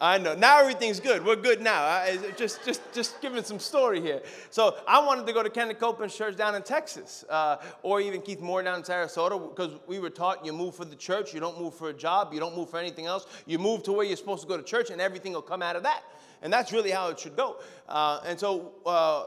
[0.00, 0.34] I know.
[0.34, 1.24] Now everything's good.
[1.24, 1.82] We're good now.
[1.82, 4.22] I, just, just, just giving some story here.
[4.50, 8.20] So I wanted to go to Kenneth Copeland's church down in Texas, uh, or even
[8.20, 11.40] Keith Moore down in Sarasota, because we were taught you move for the church, you
[11.40, 13.26] don't move for a job, you don't move for anything else.
[13.46, 15.74] You move to where you're supposed to go to church, and everything will come out
[15.74, 16.04] of that.
[16.42, 17.56] And that's really how it should go.
[17.88, 19.24] Uh, and so, uh,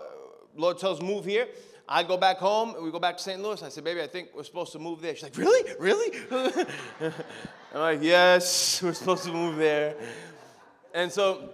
[0.56, 1.48] Lord tells move here.
[1.88, 3.42] I go back home, and we go back to St.
[3.42, 3.62] Louis.
[3.62, 5.14] I said, baby, I think we're supposed to move there.
[5.14, 5.70] She's like, really?
[5.78, 6.18] Really?
[7.74, 9.96] I'm like, yes, we're supposed to move there.
[10.94, 11.54] And so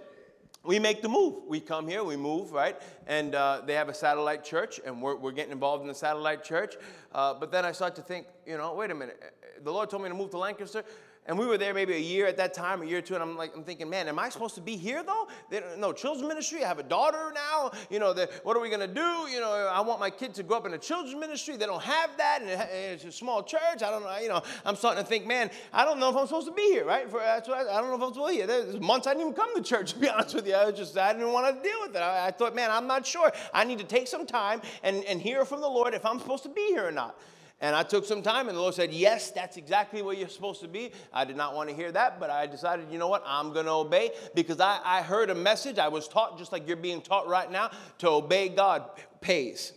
[0.64, 1.44] we make the move.
[1.46, 2.76] We come here, we move, right?
[3.06, 6.44] And uh, they have a satellite church, and we're, we're getting involved in the satellite
[6.44, 6.76] church.
[7.12, 9.34] Uh, but then I start to think, you know, wait a minute.
[9.62, 10.84] The Lord told me to move to Lancaster.
[11.26, 13.22] And we were there maybe a year at that time, a year or two, and
[13.22, 15.28] I'm like, I'm thinking, man, am I supposed to be here though?
[15.76, 16.64] No, children's ministry.
[16.64, 17.70] I have a daughter now.
[17.90, 19.28] You know, what are we gonna do?
[19.30, 21.56] You know, I want my kid to grow up in a children's ministry.
[21.56, 23.82] They don't have that, and it's a small church.
[23.82, 24.18] I don't know.
[24.18, 26.62] You know, I'm starting to think, man, I don't know if I'm supposed to be
[26.62, 27.10] here, right?
[27.10, 28.46] For, that's what I, I don't know if I'm supposed to be here.
[28.46, 29.88] There's months I didn't even come to church.
[29.98, 32.00] To be honest with you, I just I didn't want to deal with it.
[32.00, 33.32] I, I thought, man, I'm not sure.
[33.54, 36.42] I need to take some time and, and hear from the Lord if I'm supposed
[36.42, 37.16] to be here or not.
[37.60, 40.60] And I took some time, and the Lord said, Yes, that's exactly where you're supposed
[40.60, 40.92] to be.
[41.12, 43.66] I did not want to hear that, but I decided, you know what, I'm going
[43.66, 45.78] to obey because I, I heard a message.
[45.78, 48.84] I was taught, just like you're being taught right now, to obey God
[49.20, 49.72] pays.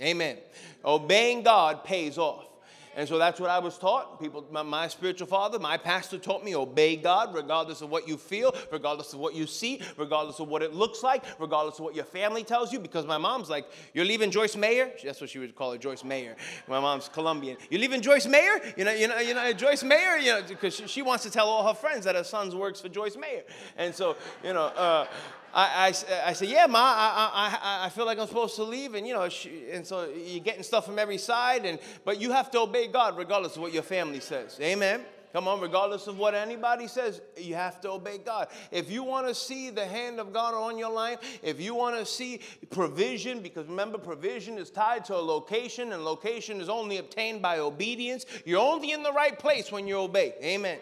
[0.00, 0.38] Amen.
[0.84, 2.43] Obeying God pays off.
[2.96, 4.20] And so that's what I was taught.
[4.20, 8.16] People, my, my, spiritual father, my pastor taught me obey God regardless of what you
[8.16, 11.94] feel, regardless of what you see, regardless of what it looks like, regardless of what
[11.94, 12.78] your family tells you.
[12.78, 14.92] Because my mom's like, You're leaving Joyce Meyer?
[15.04, 16.36] That's what she would call her, Joyce Meyer.
[16.68, 17.56] My mom's Colombian.
[17.70, 18.60] You're leaving Joyce Meyer?
[18.76, 20.18] You know, you know, you know Joyce Meyer?
[20.18, 22.80] You know, because she, she, wants to tell all her friends that her son works
[22.80, 23.42] for Joyce Meyer.
[23.76, 25.06] And so, you know, uh,
[25.54, 28.94] I, I, I said, yeah, Ma, I, I, I feel like I'm supposed to leave.
[28.94, 31.64] And, you know, she, and so you're getting stuff from every side.
[31.64, 34.58] And, but you have to obey God regardless of what your family says.
[34.60, 35.02] Amen.
[35.32, 38.46] Come on, regardless of what anybody says, you have to obey God.
[38.70, 41.98] If you want to see the hand of God on your life, if you want
[41.98, 42.40] to see
[42.70, 47.58] provision, because remember, provision is tied to a location, and location is only obtained by
[47.58, 48.26] obedience.
[48.44, 50.34] You're only in the right place when you obey.
[50.40, 50.78] Amen.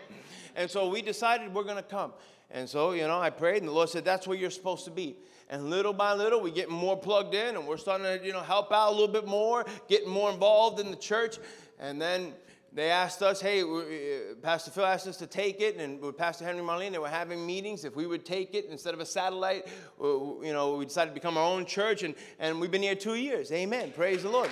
[0.55, 2.13] And so we decided we're going to come.
[2.53, 4.91] And so, you know, I prayed, and the Lord said, That's where you're supposed to
[4.91, 5.17] be.
[5.49, 8.41] And little by little, we get more plugged in, and we're starting to, you know,
[8.41, 11.39] help out a little bit more, getting more involved in the church.
[11.79, 12.35] And then
[12.75, 16.45] they asked us, hey, uh, Pastor Phil asked us to take it, and with Pastor
[16.45, 17.85] Henry Marlene, they were having meetings.
[17.85, 19.67] If we would take it instead of a satellite,
[20.01, 23.17] you know, we decided to become our own church, and, and we've been here two
[23.17, 23.51] years.
[23.53, 23.93] Amen.
[23.95, 24.51] Praise the Lord.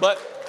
[0.00, 0.39] But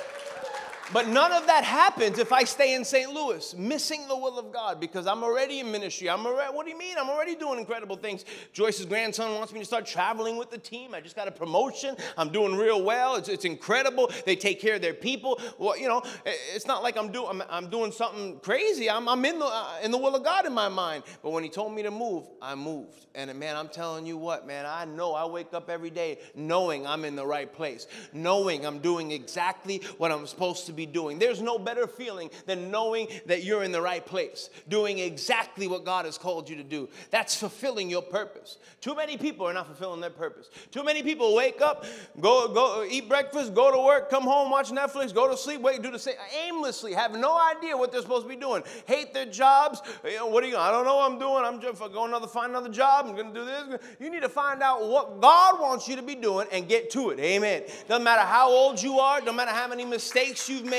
[0.93, 3.11] but none of that happens if I stay in St.
[3.11, 6.09] Louis, missing the will of God because I'm already in ministry.
[6.09, 6.97] I'm already, what do you mean?
[6.99, 8.25] I'm already doing incredible things.
[8.53, 10.93] Joyce's grandson wants me to start traveling with the team.
[10.93, 11.95] I just got a promotion.
[12.17, 13.15] I'm doing real well.
[13.15, 14.11] It's, it's incredible.
[14.25, 15.39] They take care of their people.
[15.57, 18.89] Well, you know, it's not like I'm doing I'm, I'm doing something crazy.
[18.89, 21.03] I'm, I'm in the uh, in the will of God in my mind.
[21.21, 23.05] But when He told me to move, I moved.
[23.15, 26.87] And man, I'm telling you what, man, I know I wake up every day knowing
[26.87, 30.91] I'm in the right place, knowing I'm doing exactly what I'm supposed to be be
[30.91, 31.19] doing.
[31.19, 35.85] There's no better feeling than knowing that you're in the right place, doing exactly what
[35.85, 36.89] God has called you to do.
[37.09, 38.57] That's fulfilling your purpose.
[38.79, 40.49] Too many people are not fulfilling their purpose.
[40.71, 41.85] Too many people wake up,
[42.19, 45.81] go go eat breakfast, go to work, come home, watch Netflix, go to sleep, wait,
[45.81, 46.15] do the same
[46.45, 48.63] aimlessly, have no idea what they're supposed to be doing.
[48.85, 49.81] Hate their jobs.
[50.03, 50.57] You know, what are you?
[50.57, 51.43] I don't know what I'm doing.
[51.45, 53.05] I'm just going another find another job.
[53.07, 53.79] I'm going to do this.
[53.99, 57.09] You need to find out what God wants you to be doing and get to
[57.11, 57.19] it.
[57.19, 57.63] Amen.
[57.87, 59.19] Doesn't matter how old you are.
[59.19, 60.70] Doesn't matter how many mistakes you've made,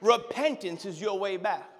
[0.00, 1.70] repentance is your way back.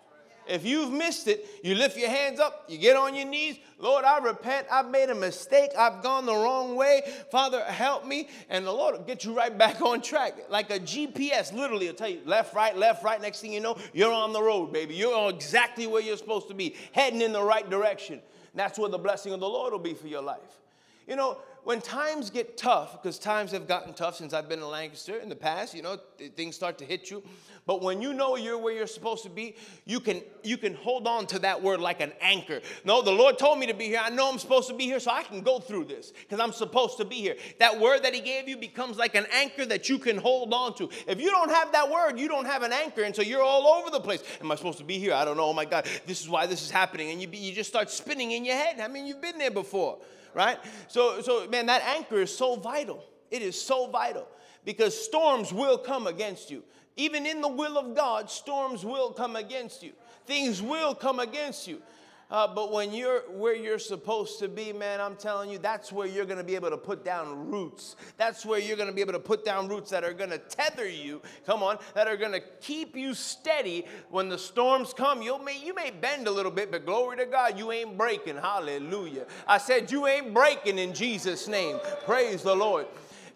[0.46, 3.56] If you've missed it, you lift your hands up, you get on your knees.
[3.78, 4.66] Lord, I repent.
[4.70, 5.70] I've made a mistake.
[5.76, 7.02] I've gone the wrong way.
[7.30, 8.28] Father, help me.
[8.50, 10.34] And the Lord will get you right back on track.
[10.50, 13.20] Like a GPS, literally, will tell you left, right, left, right.
[13.20, 14.94] Next thing you know, you're on the road, baby.
[14.94, 18.14] You're exactly where you're supposed to be, heading in the right direction.
[18.14, 20.40] And that's where the blessing of the Lord will be for your life.
[21.06, 24.68] You know, when times get tough, because times have gotten tough since I've been in
[24.68, 27.22] Lancaster in the past, you know, th- things start to hit you.
[27.66, 31.06] But when you know you're where you're supposed to be, you can you can hold
[31.06, 32.60] on to that word like an anchor.
[32.84, 34.00] No, the Lord told me to be here.
[34.02, 36.52] I know I'm supposed to be here, so I can go through this because I'm
[36.52, 37.36] supposed to be here.
[37.58, 40.74] That word that He gave you becomes like an anchor that you can hold on
[40.74, 40.90] to.
[41.06, 43.66] If you don't have that word, you don't have an anchor, and so you're all
[43.66, 44.22] over the place.
[44.42, 45.14] Am I supposed to be here?
[45.14, 45.46] I don't know.
[45.46, 48.32] Oh my God, this is why this is happening, and you you just start spinning
[48.32, 48.80] in your head.
[48.80, 49.98] I mean, you've been there before
[50.34, 50.58] right?
[50.88, 53.04] So, so man, that anchor is so vital.
[53.30, 54.28] It is so vital
[54.64, 56.62] because storms will come against you.
[56.96, 59.92] Even in the will of God, storms will come against you.
[60.26, 61.82] Things will come against you.
[62.30, 66.06] Uh, but when you're where you're supposed to be, man, I'm telling you, that's where
[66.06, 67.96] you're going to be able to put down roots.
[68.16, 70.38] That's where you're going to be able to put down roots that are going to
[70.38, 75.22] tether you, come on, that are going to keep you steady when the storms come.
[75.22, 78.36] You may, you may bend a little bit, but glory to God, you ain't breaking.
[78.36, 79.26] Hallelujah.
[79.46, 81.78] I said, you ain't breaking in Jesus' name.
[82.04, 82.86] Praise the Lord.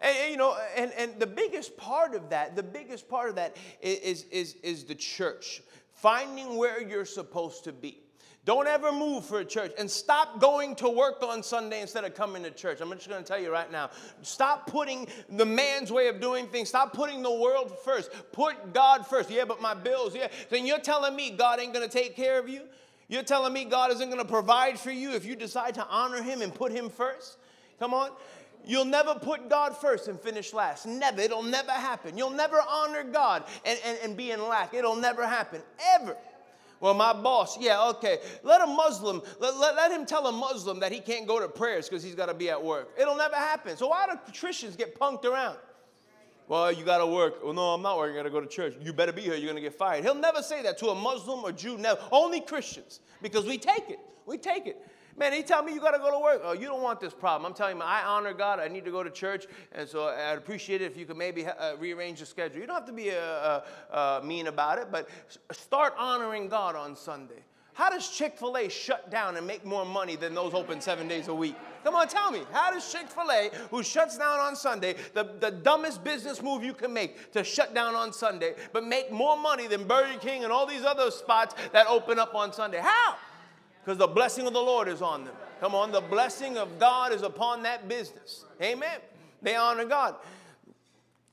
[0.00, 3.36] And, and, you know, and, and the biggest part of that, the biggest part of
[3.36, 8.00] that is, is, is the church, finding where you're supposed to be.
[8.48, 12.14] Don't ever move for a church and stop going to work on Sunday instead of
[12.14, 12.80] coming to church.
[12.80, 13.90] I'm just going to tell you right now.
[14.22, 16.70] Stop putting the man's way of doing things.
[16.70, 18.10] Stop putting the world first.
[18.32, 19.30] Put God first.
[19.30, 20.28] Yeah, but my bills, yeah.
[20.48, 22.62] Then you're telling me God ain't going to take care of you?
[23.08, 26.22] You're telling me God isn't going to provide for you if you decide to honor
[26.22, 27.36] Him and put Him first?
[27.78, 28.12] Come on.
[28.64, 30.86] You'll never put God first and finish last.
[30.86, 31.20] Never.
[31.20, 32.16] It'll never happen.
[32.16, 34.72] You'll never honor God and, and, and be in lack.
[34.72, 35.60] It'll never happen.
[35.96, 36.16] Ever.
[36.80, 38.18] Well, my boss, yeah, okay.
[38.42, 41.48] Let a Muslim, let, let, let him tell a Muslim that he can't go to
[41.48, 42.90] prayers because he's got to be at work.
[43.00, 43.76] It'll never happen.
[43.76, 45.56] So why do Christians get punked around?
[46.46, 47.44] Well, you got to work.
[47.44, 48.14] Well, no, I'm not working.
[48.14, 48.74] I got to go to church.
[48.80, 49.34] You better be here.
[49.34, 50.02] You're going to get fired.
[50.02, 51.76] He'll never say that to a Muslim or Jew.
[51.76, 52.00] Never.
[52.10, 53.98] Only Christians because we take it.
[54.24, 54.80] We take it.
[55.18, 56.42] Man, he tell me you got to go to work.
[56.44, 57.50] Oh, you don't want this problem.
[57.50, 58.60] I'm telling you, I honor God.
[58.60, 61.44] I need to go to church, and so I'd appreciate it if you could maybe
[61.44, 62.60] uh, rearrange the schedule.
[62.60, 65.08] You don't have to be uh, uh, uh mean about it, but
[65.50, 67.42] start honoring God on Sunday.
[67.78, 71.06] How does Chick fil A shut down and make more money than those open seven
[71.06, 71.54] days a week?
[71.84, 72.42] Come on, tell me.
[72.52, 76.64] How does Chick fil A, who shuts down on Sunday, the, the dumbest business move
[76.64, 80.42] you can make to shut down on Sunday, but make more money than Burger King
[80.42, 82.78] and all these other spots that open up on Sunday?
[82.78, 83.16] How?
[83.88, 85.34] Because the blessing of the Lord is on them.
[85.60, 88.44] Come on, the blessing of God is upon that business.
[88.60, 88.98] Amen.
[89.40, 90.16] They honor God.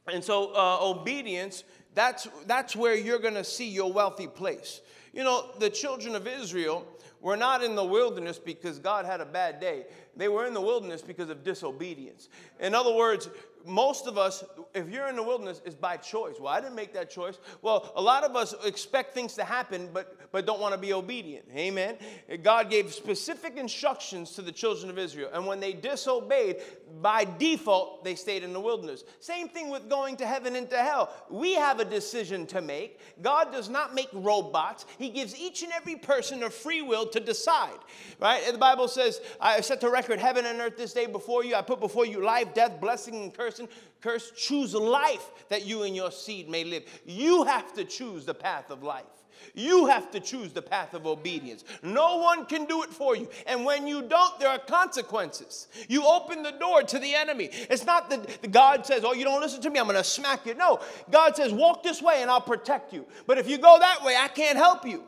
[0.07, 4.79] And so, uh, obedience, that's, that's where you're going to see your wealthy place.
[5.11, 6.87] You know, the children of Israel
[7.19, 9.83] were not in the wilderness because God had a bad day.
[10.15, 12.29] They were in the wilderness because of disobedience.
[12.61, 13.27] In other words,
[13.65, 14.43] most of us,
[14.73, 16.35] if you're in the wilderness, is by choice.
[16.39, 17.37] Well, I didn't make that choice.
[17.61, 20.93] Well, a lot of us expect things to happen, but, but don't want to be
[20.93, 21.45] obedient.
[21.55, 21.97] Amen.
[22.43, 25.29] God gave specific instructions to the children of Israel.
[25.33, 26.57] And when they disobeyed,
[27.01, 29.03] by default, they stayed in the wilderness.
[29.19, 31.11] Same thing with going to heaven and to hell.
[31.29, 32.99] We have a decision to make.
[33.21, 37.19] God does not make robots, He gives each and every person a free will to
[37.19, 37.79] decide.
[38.19, 38.51] Right?
[38.51, 41.55] The Bible says, I set to record heaven and earth this day before you.
[41.55, 44.31] I put before you life, death, blessing, and curse person curse.
[44.35, 46.83] Choose life that you and your seed may live.
[47.05, 49.05] You have to choose the path of life.
[49.53, 51.63] You have to choose the path of obedience.
[51.83, 53.29] No one can do it for you.
[53.45, 55.67] And when you don't, there are consequences.
[55.87, 57.49] You open the door to the enemy.
[57.51, 60.45] It's not that God says, Oh, you don't listen to me, I'm going to smack
[60.45, 60.55] you.
[60.55, 60.79] No,
[61.11, 63.05] God says, Walk this way and I'll protect you.
[63.27, 65.03] But if you go that way, I can't help you.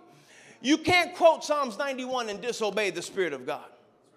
[0.61, 3.65] You can't quote Psalms 91 and disobey the Spirit of God.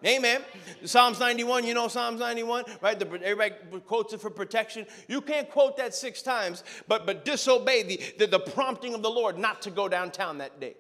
[0.04, 0.42] Amen.
[0.84, 2.98] Psalms 91, you know Psalms 91, right?
[2.98, 3.54] The, everybody
[3.86, 4.86] quotes it for protection.
[5.08, 9.10] You can't quote that six times, but, but disobey the, the, the prompting of the
[9.10, 10.74] Lord not to go downtown that day.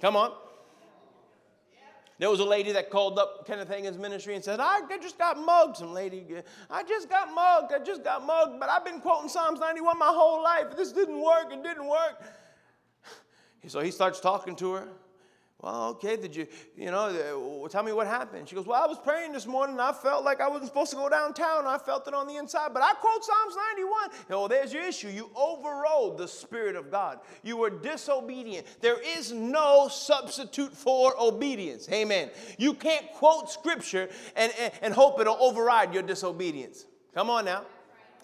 [0.00, 0.32] Come on.
[2.18, 5.38] There was a lady that called up Kenneth Hagin's ministry and said, I just got
[5.38, 5.78] mugged.
[5.78, 6.24] Some lady,
[6.70, 7.72] I just got mugged.
[7.72, 10.76] I just got mugged, but I've been quoting Psalms 91 my whole life.
[10.76, 11.46] This didn't work.
[11.50, 12.22] It didn't work.
[13.66, 14.88] So he starts talking to her.
[15.62, 18.48] Well, okay, did you, you know, uh, tell me what happened?
[18.48, 20.96] She goes, Well, I was praying this morning I felt like I wasn't supposed to
[20.96, 21.68] go downtown.
[21.68, 24.10] I felt it on the inside, but I quote Psalms 91.
[24.30, 25.06] Oh, there's your issue.
[25.06, 28.66] You overrode the Spirit of God, you were disobedient.
[28.80, 31.88] There is no substitute for obedience.
[31.92, 32.30] Amen.
[32.58, 36.86] You can't quote Scripture and, and, and hope it'll override your disobedience.
[37.14, 37.64] Come on now.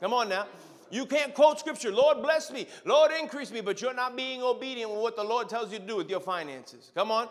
[0.00, 0.46] Come on now.
[0.90, 4.90] You can't quote scripture, Lord bless me, Lord increase me, but you're not being obedient
[4.90, 6.90] with what the Lord tells you to do with your finances.
[6.94, 7.28] Come on.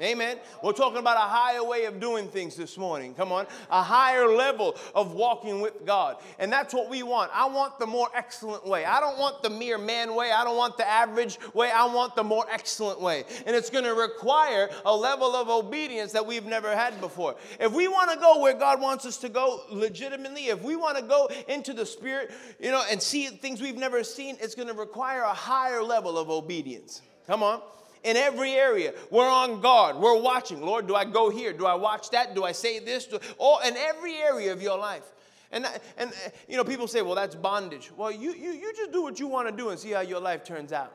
[0.00, 0.38] Amen.
[0.62, 3.14] We're talking about a higher way of doing things this morning.
[3.14, 3.48] Come on.
[3.68, 6.18] A higher level of walking with God.
[6.38, 7.32] And that's what we want.
[7.34, 8.84] I want the more excellent way.
[8.84, 10.30] I don't want the mere man way.
[10.30, 11.72] I don't want the average way.
[11.72, 13.24] I want the more excellent way.
[13.44, 17.34] And it's going to require a level of obedience that we've never had before.
[17.58, 20.96] If we want to go where God wants us to go legitimately, if we want
[20.96, 22.30] to go into the Spirit,
[22.60, 26.16] you know, and see things we've never seen, it's going to require a higher level
[26.16, 27.02] of obedience.
[27.26, 27.60] Come on
[28.04, 28.92] in every area.
[29.10, 29.96] We're on guard.
[29.96, 30.60] We're watching.
[30.60, 31.52] Lord, do I go here?
[31.52, 32.34] Do I watch that?
[32.34, 33.06] Do I say this?
[33.06, 35.04] Do, all in every area of your life.
[35.50, 36.12] And, and
[36.46, 37.90] you know, people say, well, that's bondage.
[37.96, 40.20] Well, you, you, you just do what you want to do and see how your
[40.20, 40.92] life turns out.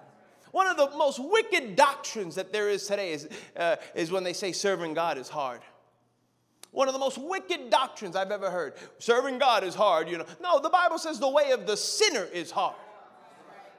[0.51, 3.27] One of the most wicked doctrines that there is today is,
[3.57, 5.61] uh, is when they say serving God is hard.
[6.69, 8.73] One of the most wicked doctrines I've ever heard.
[8.99, 10.25] Serving God is hard, you know.
[10.41, 12.75] No, the Bible says the way of the sinner is hard.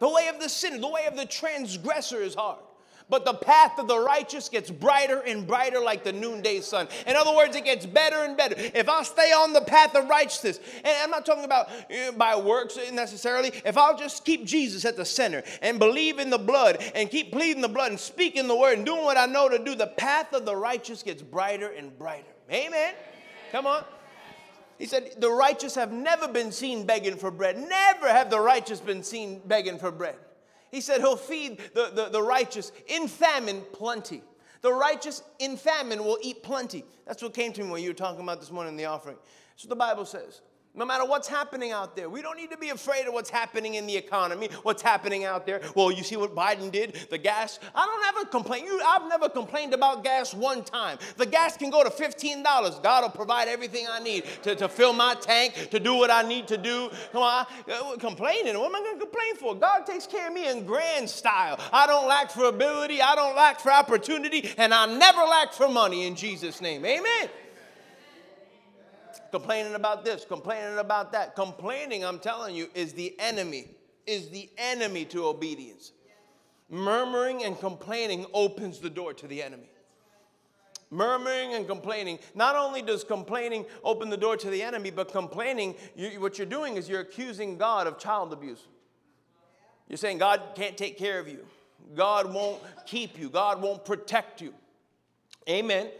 [0.00, 2.58] The way of the sinner, the way of the transgressor is hard.
[3.10, 6.88] But the path of the righteous gets brighter and brighter like the noonday sun.
[7.06, 8.54] In other words, it gets better and better.
[8.56, 12.34] If I stay on the path of righteousness, and I'm not talking about know, by
[12.36, 16.82] works necessarily, if I'll just keep Jesus at the center and believe in the blood
[16.94, 19.58] and keep pleading the blood and speaking the word and doing what I know to
[19.58, 22.24] do, the path of the righteous gets brighter and brighter.
[22.50, 22.94] Amen.
[23.52, 23.84] Come on.
[24.78, 27.58] He said, The righteous have never been seen begging for bread.
[27.58, 30.16] Never have the righteous been seen begging for bread.
[30.74, 34.24] He said he'll feed the, the, the righteous in famine plenty.
[34.60, 36.84] The righteous in famine will eat plenty.
[37.06, 39.16] That's what came to me when you were talking about this morning in the offering.
[39.54, 40.40] So the Bible says.
[40.76, 43.74] No matter what's happening out there, we don't need to be afraid of what's happening
[43.74, 45.60] in the economy, what's happening out there.
[45.76, 47.60] Well, you see what Biden did, the gas.
[47.72, 48.64] I don't ever complain.
[48.64, 50.98] You, I've never complained about gas one time.
[51.16, 52.82] The gas can go to $15.
[52.82, 56.22] God will provide everything I need to, to fill my tank, to do what I
[56.22, 56.90] need to do.
[57.12, 58.58] Come on, uh, complaining.
[58.58, 59.54] What am I going to complain for?
[59.54, 61.56] God takes care of me in grand style.
[61.72, 65.68] I don't lack for ability, I don't lack for opportunity, and I never lack for
[65.68, 66.84] money in Jesus' name.
[66.84, 67.28] Amen
[69.34, 71.34] complaining about this, complaining about that.
[71.34, 73.68] Complaining, I'm telling you, is the enemy,
[74.06, 75.90] is the enemy to obedience.
[76.70, 79.68] Murmuring and complaining opens the door to the enemy.
[80.88, 82.20] Murmuring and complaining.
[82.36, 86.46] Not only does complaining open the door to the enemy, but complaining, you, what you're
[86.46, 88.62] doing is you're accusing God of child abuse.
[89.88, 91.44] You're saying God can't take care of you,
[91.96, 94.54] God won't keep you, God won't protect you.
[95.48, 95.90] Amen.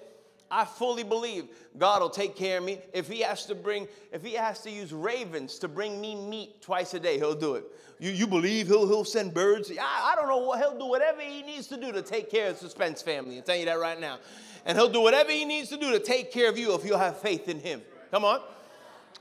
[0.54, 2.78] I fully believe God will take care of me.
[2.92, 6.62] If He has to bring, if He has to use ravens to bring me meat
[6.62, 7.64] twice a day, He'll do it.
[7.98, 9.72] You, you believe He'll, he'll send birds?
[9.72, 12.50] I, I don't know what He'll do, whatever He needs to do to take care
[12.50, 13.36] of the suspense family.
[13.36, 14.18] I'm telling you that right now.
[14.64, 16.96] And He'll do whatever He needs to do to take care of you if you
[16.96, 17.82] have faith in Him.
[18.12, 18.40] Come on.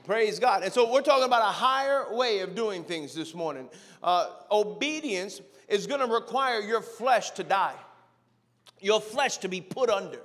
[0.06, 0.62] Praise God.
[0.62, 3.68] And so we're talking about a higher way of doing things this morning.
[4.04, 7.74] Uh, obedience is going to require your flesh to die,
[8.80, 10.20] your flesh to be put under.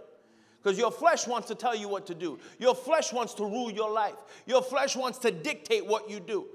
[0.61, 2.39] Because your flesh wants to tell you what to do.
[2.59, 4.15] Your flesh wants to rule your life.
[4.45, 6.47] Your flesh wants to dictate what you do.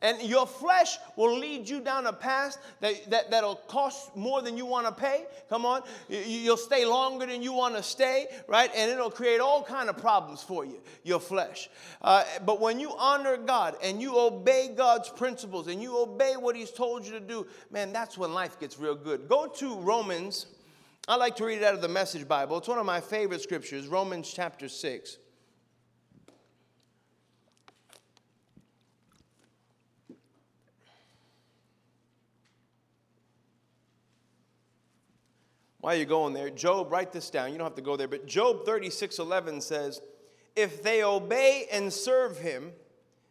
[0.00, 4.56] And your flesh will lead you down a path that, that, that'll cost more than
[4.56, 5.24] you want to pay.
[5.48, 5.82] Come on.
[6.08, 8.70] You'll stay longer than you want to stay, right?
[8.76, 11.68] And it'll create all kind of problems for you, your flesh.
[12.00, 16.54] Uh, but when you honor God and you obey God's principles and you obey what
[16.54, 19.28] He's told you to do, man, that's when life gets real good.
[19.28, 20.46] Go to Romans
[21.08, 22.58] I like to read it out of the Message Bible.
[22.58, 25.16] It's one of my favorite scriptures, Romans chapter 6.
[35.80, 37.52] While you're going there, Job, write this down.
[37.52, 40.02] You don't have to go there, but Job 36 11 says,
[40.54, 42.72] If they obey and serve him,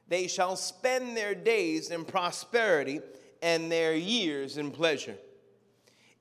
[0.07, 3.01] they shall spend their days in prosperity
[3.43, 5.17] and their years in pleasure.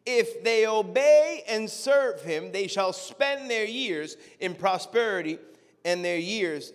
[0.07, 5.39] If they obey and serve him, they shall spend their years in prosperity
[5.85, 6.73] and their years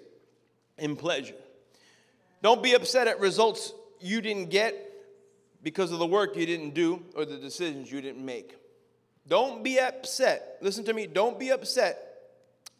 [0.77, 1.36] in pleasure.
[2.41, 4.75] Don't be upset at results you didn't get
[5.63, 8.55] because of the work you didn't do or the decisions you didn't make.
[9.27, 10.57] Don't be upset.
[10.61, 11.07] Listen to me.
[11.07, 11.97] Don't be upset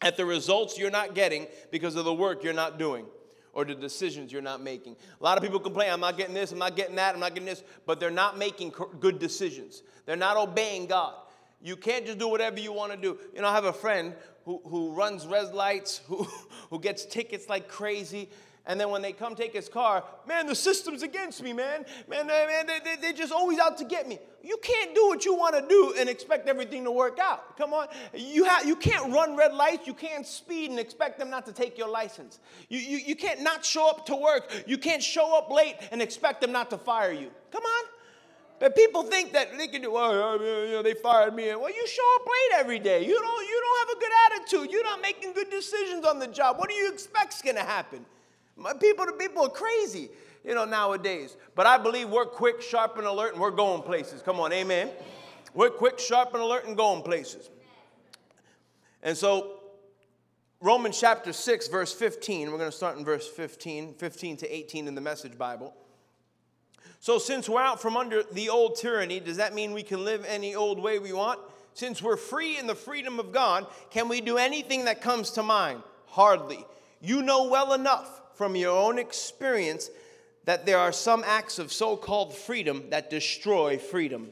[0.02, 3.06] at the results you're not getting because of the work you're not doing
[3.52, 4.96] or the decisions you're not making.
[5.20, 7.34] A lot of people complain, I'm not getting this, I'm not getting that, I'm not
[7.34, 9.82] getting this, but they're not making good decisions.
[10.06, 11.14] They're not obeying God.
[11.60, 13.18] You can't just do whatever you want to do.
[13.34, 16.26] You know, I have a friend who, who runs red lights, who,
[16.70, 18.28] who gets tickets like crazy.
[18.64, 21.84] And then when they come take his car, man, the system's against me, man.
[22.08, 24.20] Man, man, they, they, they're just always out to get me.
[24.44, 27.56] You can't do what you want to do and expect everything to work out.
[27.56, 27.88] Come on.
[28.14, 29.88] You, ha- you can't run red lights.
[29.88, 32.38] You can't speed and expect them not to take your license.
[32.68, 34.64] You, you, you can't not show up to work.
[34.66, 37.32] You can't show up late and expect them not to fire you.
[37.50, 37.84] Come on.
[38.60, 41.48] But people think that they can do, well, you know, they fired me.
[41.56, 43.04] Well, you show up late every day.
[43.04, 44.72] You don't, you don't have a good attitude.
[44.72, 46.58] You're not making good decisions on the job.
[46.58, 48.06] What do you expect's going to happen?
[48.56, 50.10] My people, the people are crazy,
[50.44, 51.36] you know, nowadays.
[51.54, 54.22] But I believe we're quick, sharp, and alert, and we're going places.
[54.22, 54.90] Come on, amen.
[55.54, 57.50] We're quick, sharp, and alert, and going places.
[59.02, 59.60] And so,
[60.60, 64.86] Romans chapter 6, verse 15, we're going to start in verse 15, 15 to 18
[64.86, 65.74] in the Message Bible.
[67.00, 70.24] So, since we're out from under the old tyranny, does that mean we can live
[70.24, 71.40] any old way we want?
[71.74, 75.42] Since we're free in the freedom of God, can we do anything that comes to
[75.42, 75.82] mind?
[76.06, 76.64] Hardly.
[77.00, 79.90] You know well enough from your own experience
[80.44, 84.30] that there are some acts of so called freedom that destroy freedom.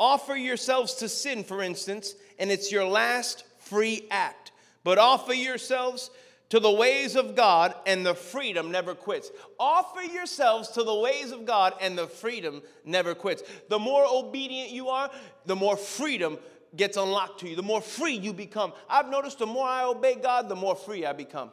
[0.00, 4.52] Offer yourselves to sin, for instance, and it's your last free act.
[4.84, 6.10] But offer yourselves
[6.48, 9.30] to the ways of God, and the freedom never quits.
[9.58, 13.42] Offer yourselves to the ways of God, and the freedom never quits.
[13.68, 15.10] The more obedient you are,
[15.46, 16.38] the more freedom
[16.74, 18.72] gets unlocked to you, the more free you become.
[18.88, 21.52] I've noticed the more I obey God, the more free I become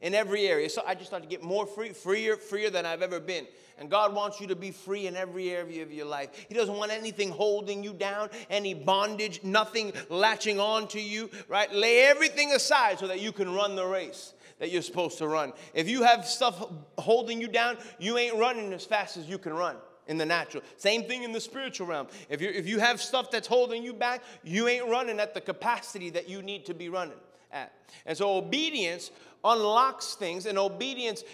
[0.00, 0.68] in every area.
[0.68, 3.46] So I just start to get more free, freer, freer than I've ever been.
[3.78, 6.30] And God wants you to be free in every area of your life.
[6.48, 11.72] He doesn't want anything holding you down, any bondage, nothing latching on to you, right?
[11.72, 15.54] Lay everything aside so that you can run the race that you're supposed to run.
[15.72, 16.62] If you have stuff
[16.98, 19.76] holding you down, you ain't running as fast as you can run
[20.06, 20.62] in the natural.
[20.76, 22.08] Same thing in the spiritual realm.
[22.28, 25.40] If, you if you have stuff that's holding you back, you ain't running at the
[25.40, 27.16] capacity that you need to be running
[27.52, 27.72] at.
[28.06, 29.10] And so obedience
[29.44, 31.24] unlocks things, and obedience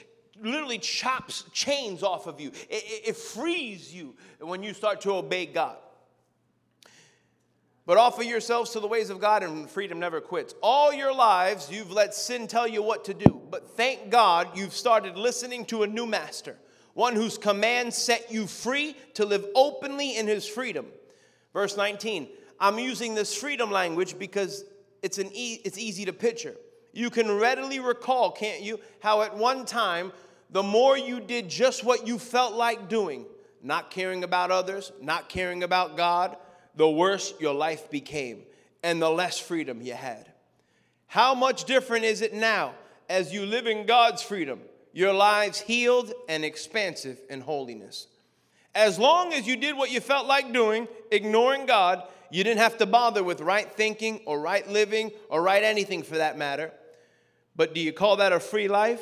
[0.42, 2.48] literally chops chains off of you.
[2.68, 5.76] It, it, it frees you when you start to obey God.
[7.86, 10.54] But offer yourselves to the ways of God, and freedom never quits.
[10.60, 13.40] All your lives, you've let sin tell you what to do.
[13.48, 16.56] But thank God you've started listening to a new master,
[16.94, 20.86] one whose commands set you free to live openly in his freedom.
[21.52, 24.64] Verse 19 I'm using this freedom language because
[25.02, 26.54] it's, an e- it's easy to picture.
[26.92, 30.12] You can readily recall, can't you, how at one time,
[30.50, 33.26] the more you did just what you felt like doing,
[33.62, 36.36] not caring about others, not caring about God,
[36.74, 38.42] the worse your life became
[38.82, 40.30] and the less freedom you had.
[41.06, 42.74] How much different is it now
[43.08, 44.60] as you live in God's freedom,
[44.92, 48.06] your lives healed and expansive in holiness?
[48.74, 52.78] As long as you did what you felt like doing, ignoring God, you didn't have
[52.78, 56.72] to bother with right thinking or right living or right anything for that matter.
[57.54, 59.00] But do you call that a free life?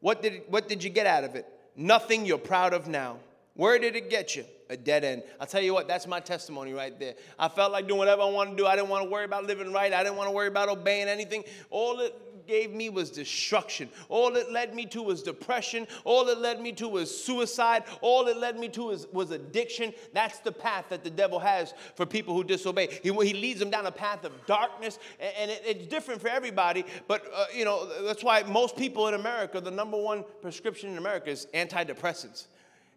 [0.00, 1.46] What did, what did you get out of it?
[1.76, 3.18] Nothing you're proud of now.
[3.54, 4.44] Where did it get you?
[4.70, 5.22] A dead end.
[5.40, 7.14] I'll tell you what, that's my testimony right there.
[7.38, 8.66] I felt like doing whatever I wanted to do.
[8.66, 9.92] I didn't want to worry about living right.
[9.92, 11.44] I didn't want to worry about obeying anything.
[11.70, 12.14] All it
[12.46, 13.88] gave me was destruction.
[14.08, 15.86] All it led me to was depression.
[16.04, 17.84] All it led me to was suicide.
[18.00, 19.92] All it led me to was, was addiction.
[20.12, 22.88] That's the path that the devil has for people who disobey.
[23.02, 26.28] He, he leads them down a path of darkness, and, and it, it's different for
[26.28, 26.84] everybody.
[27.08, 30.98] But, uh, you know, that's why most people in America, the number one prescription in
[30.98, 32.46] America is antidepressants.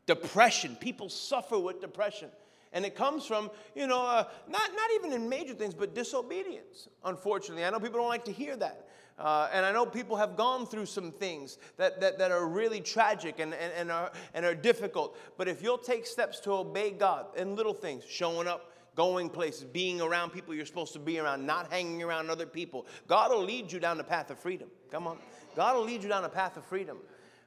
[0.06, 0.76] Depression.
[0.80, 2.30] People suffer with depression.
[2.74, 6.90] And it comes from, you know, uh, not, not even in major things, but disobedience,
[7.06, 7.64] unfortunately.
[7.64, 8.88] I know people don't like to hear that.
[9.20, 12.82] Uh, and I know people have gone through some things that, that, that are really
[12.82, 15.18] tragic and, and, and, are, and are difficult.
[15.38, 19.64] But if you'll take steps to obey God in little things, showing up, going places,
[19.64, 23.44] being around people you're supposed to be around, not hanging around other people, God will
[23.44, 24.70] lead you down the path of freedom.
[24.92, 25.18] Come on.
[25.56, 26.98] God will lead you down the path of freedom.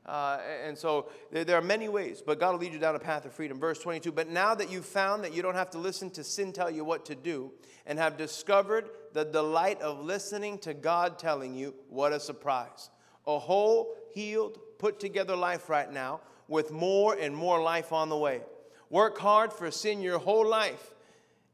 [0.06, 3.24] Uh, and so there are many ways, but God will lead you down a path
[3.24, 3.58] of freedom.
[3.58, 6.52] Verse 22 But now that you've found that you don't have to listen to sin
[6.52, 7.50] tell you what to do,
[7.86, 12.90] and have discovered the delight of listening to God telling you, what a surprise.
[13.26, 18.16] A whole, healed, put together life right now with more and more life on the
[18.16, 18.42] way.
[18.90, 20.94] Work hard for sin your whole life,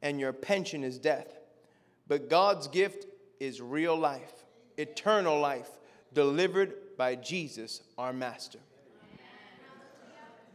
[0.02, 1.38] and your pension is death.
[2.06, 3.06] But God's gift
[3.40, 4.32] is real life,
[4.76, 5.70] eternal life,
[6.12, 8.60] delivered by Jesus, our Master.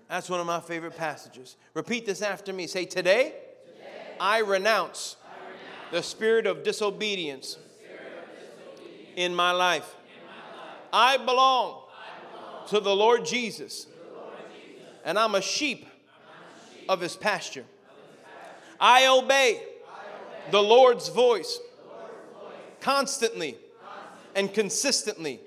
[0.08, 1.58] That's one of my favorite passages.
[1.74, 2.68] Repeat this after me.
[2.68, 3.34] Say, Today,
[3.66, 9.94] Today I, renounce I renounce the spirit of disobedience, spirit of disobedience in, my life.
[10.06, 11.20] in my life.
[11.22, 15.86] I belong, I belong to, the Lord Jesus, the Lord Jesus, and I'm a sheep,
[15.86, 17.60] I'm a sheep of, his pasture.
[17.60, 17.68] of
[18.10, 18.78] his pasture.
[18.80, 25.42] I obey, I obey the, Lord's voice, the Lord's voice constantly, constantly and consistently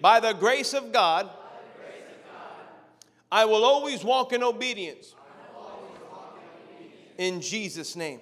[0.00, 1.28] by the grace of God,
[3.30, 5.14] I will always walk in obedience.
[7.18, 8.20] In Jesus' name.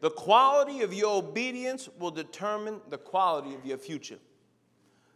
[0.00, 4.18] The quality of your obedience will determine the quality of your future.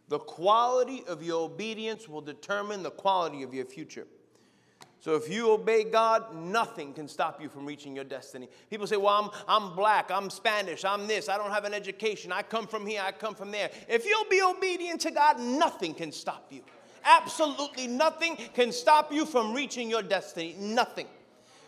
[0.09, 4.05] The quality of your obedience will determine the quality of your future.
[5.03, 8.47] So if you obey God, nothing can stop you from reaching your destiny.
[8.69, 12.31] People say, well, I'm, I'm black, I'm Spanish, I'm this, I don't have an education,
[12.31, 13.69] I come from here, I come from there.
[13.89, 16.61] If you'll be obedient to God, nothing can stop you.
[17.03, 20.55] Absolutely nothing can stop you from reaching your destiny.
[20.57, 21.07] Nothing.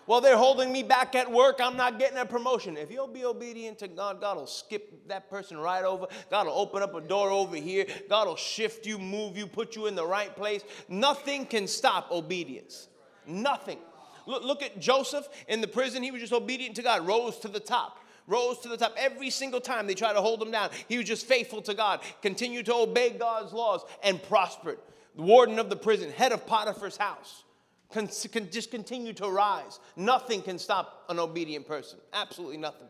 [0.07, 1.59] Well, they're holding me back at work.
[1.59, 2.77] I'm not getting a promotion.
[2.77, 6.07] If you'll be obedient to God, God will skip that person right over.
[6.31, 7.85] God will open up a door over here.
[8.07, 10.63] God will shift you, move you, put you in the right place.
[10.87, 12.87] Nothing can stop obedience.
[13.27, 13.79] Nothing.
[14.25, 16.01] Look, look at Joseph in the prison.
[16.01, 18.95] He was just obedient to God, rose to the top rose to the top.
[18.97, 22.01] Every single time they tried to hold him down, he was just faithful to God,
[22.21, 24.79] continued to obey God's laws, and prospered.
[25.15, 27.43] The warden of the prison, head of Potiphar's house,
[27.91, 29.79] can, can just continue to rise.
[29.95, 31.99] Nothing can stop an obedient person.
[32.13, 32.87] Absolutely nothing.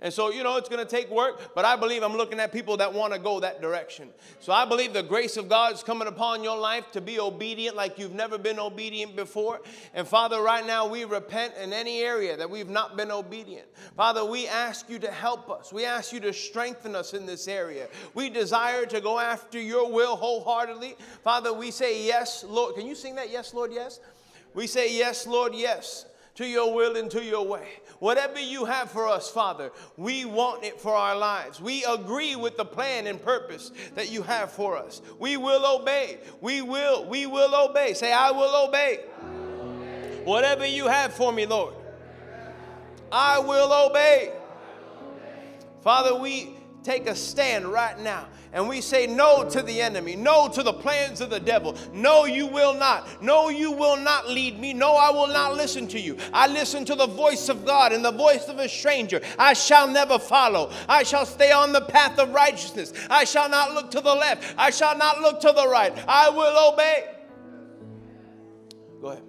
[0.00, 2.52] And so, you know, it's going to take work, but I believe I'm looking at
[2.52, 4.10] people that want to go that direction.
[4.38, 7.74] So I believe the grace of God is coming upon your life to be obedient
[7.74, 9.60] like you've never been obedient before.
[9.94, 13.66] And Father, right now we repent in any area that we've not been obedient.
[13.96, 15.72] Father, we ask you to help us.
[15.72, 17.88] We ask you to strengthen us in this area.
[18.14, 20.94] We desire to go after your will wholeheartedly.
[21.24, 22.76] Father, we say yes, Lord.
[22.76, 23.30] Can you sing that?
[23.30, 23.98] Yes, Lord, yes?
[24.54, 26.06] We say yes, Lord, yes
[26.38, 27.66] to your will and to your way.
[27.98, 31.60] Whatever you have for us, Father, we want it for our lives.
[31.60, 35.02] We agree with the plan and purpose that you have for us.
[35.18, 36.18] We will obey.
[36.40, 37.92] We will, we will obey.
[37.92, 39.00] Say, I will obey.
[40.24, 41.74] Whatever you have for me, Lord.
[43.10, 44.32] I will obey.
[45.82, 46.50] Father, we
[46.88, 50.72] take a stand right now and we say no to the enemy, no to the
[50.72, 51.76] plans of the devil.
[51.92, 53.22] No, you will not.
[53.22, 54.72] No, you will not lead me.
[54.72, 56.16] No, I will not listen to you.
[56.32, 59.20] I listen to the voice of God and the voice of a stranger.
[59.38, 60.70] I shall never follow.
[60.88, 62.94] I shall stay on the path of righteousness.
[63.10, 64.54] I shall not look to the left.
[64.56, 65.92] I shall not look to the right.
[66.08, 67.04] I will obey.
[69.02, 69.22] Go ahead.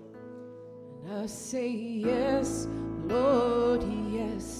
[1.05, 2.67] And I say yes,
[3.03, 4.58] Lord, yes,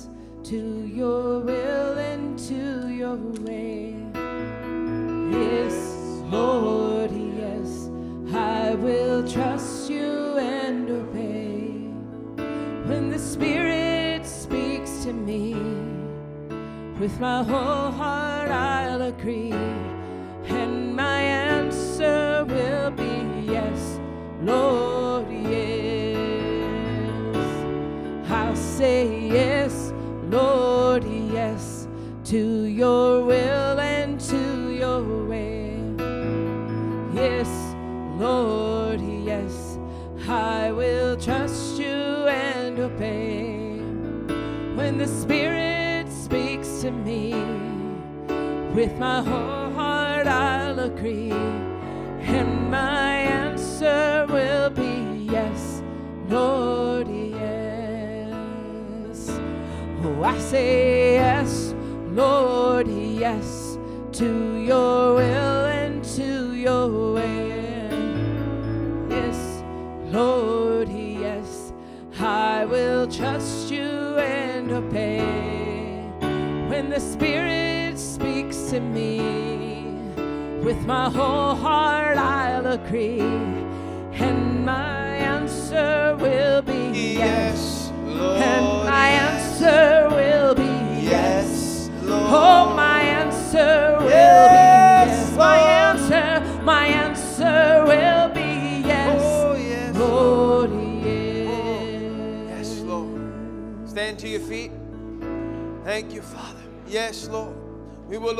[0.49, 3.93] to your will and to your way.
[5.29, 5.75] Yes,
[6.31, 7.91] Lord, yes,
[8.33, 11.91] I will trust you and obey.
[12.89, 15.53] When the Spirit speaks to me,
[16.99, 19.53] with my whole heart I'll agree,
[20.45, 22.18] and my answer
[32.29, 32.58] to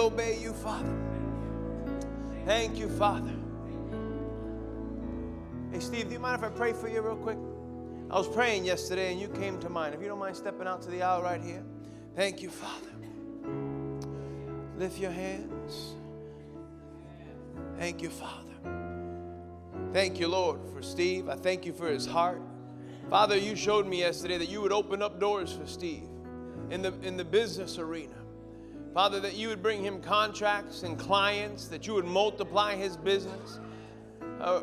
[0.10, 0.98] obey you, Father.
[2.44, 3.32] Thank you, Father.
[5.72, 7.38] Hey, Steve, do you mind if I pray for you real quick?
[8.10, 9.94] I was praying yesterday and you came to mind.
[9.94, 11.64] If you don't mind stepping out to the aisle right here.
[12.16, 12.90] Thank you, Father.
[14.78, 15.94] Lift your hands.
[17.78, 18.46] Thank you, Father.
[19.94, 21.30] Thank you, Lord, for Steve.
[21.30, 22.42] I thank you for his heart.
[23.12, 26.10] Father, you showed me yesterday that you would open up doors for Steve
[26.72, 28.19] in the, in the business arena.
[28.94, 33.60] Father, that you would bring him contracts and clients, that you would multiply his business.
[34.42, 34.62] Uh,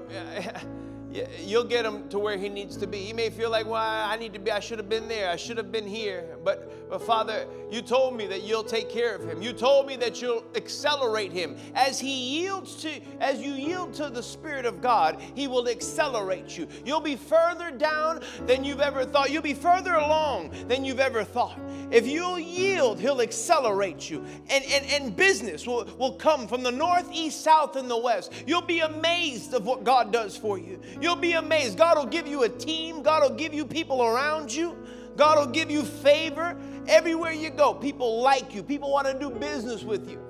[1.44, 2.98] you'll get him to where he needs to be.
[2.98, 5.36] He may feel like, well, I need to be, I should have been there, I
[5.36, 6.35] should have been here.
[6.46, 9.42] But, but Father, you told me that you'll take care of him.
[9.42, 11.56] You told me that you'll accelerate him.
[11.74, 16.56] As he yields to, as you yield to the Spirit of God, he will accelerate
[16.56, 16.68] you.
[16.84, 19.32] You'll be further down than you've ever thought.
[19.32, 21.58] You'll be further along than you've ever thought.
[21.90, 24.24] If you'll yield, he'll accelerate you.
[24.48, 28.32] And, and, and business will, will come from the north, east, south, and the west.
[28.46, 30.80] You'll be amazed of what God does for you.
[31.00, 31.76] You'll be amazed.
[31.76, 34.76] God will give you a team, God will give you people around you.
[35.16, 36.56] God will give you favor
[36.86, 37.74] everywhere you go.
[37.74, 40.20] People like you, people want to do business with you.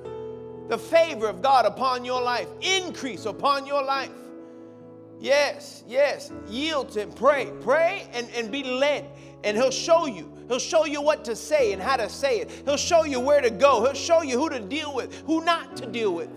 [0.69, 4.11] The favor of God upon your life, increase upon your life.
[5.19, 6.33] Yes, yes.
[6.49, 7.13] Yield to Him.
[7.13, 7.51] Pray.
[7.63, 9.09] Pray and, and be led.
[9.45, 10.33] And He'll show you.
[10.49, 12.51] He'll show you what to say and how to say it.
[12.65, 13.85] He'll show you where to go.
[13.85, 16.29] He'll show you who to deal with, who not to deal with.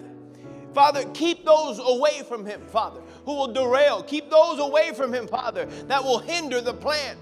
[0.73, 4.03] Father, keep those away from Him, Father, who will derail.
[4.03, 7.17] Keep those away from Him, Father, that will hinder the plan.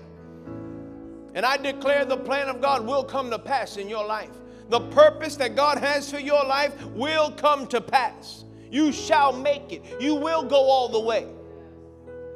[1.38, 4.32] And I declare the plan of God will come to pass in your life.
[4.70, 8.44] The purpose that God has for your life will come to pass.
[8.72, 9.84] You shall make it.
[10.00, 11.28] You will go all the way.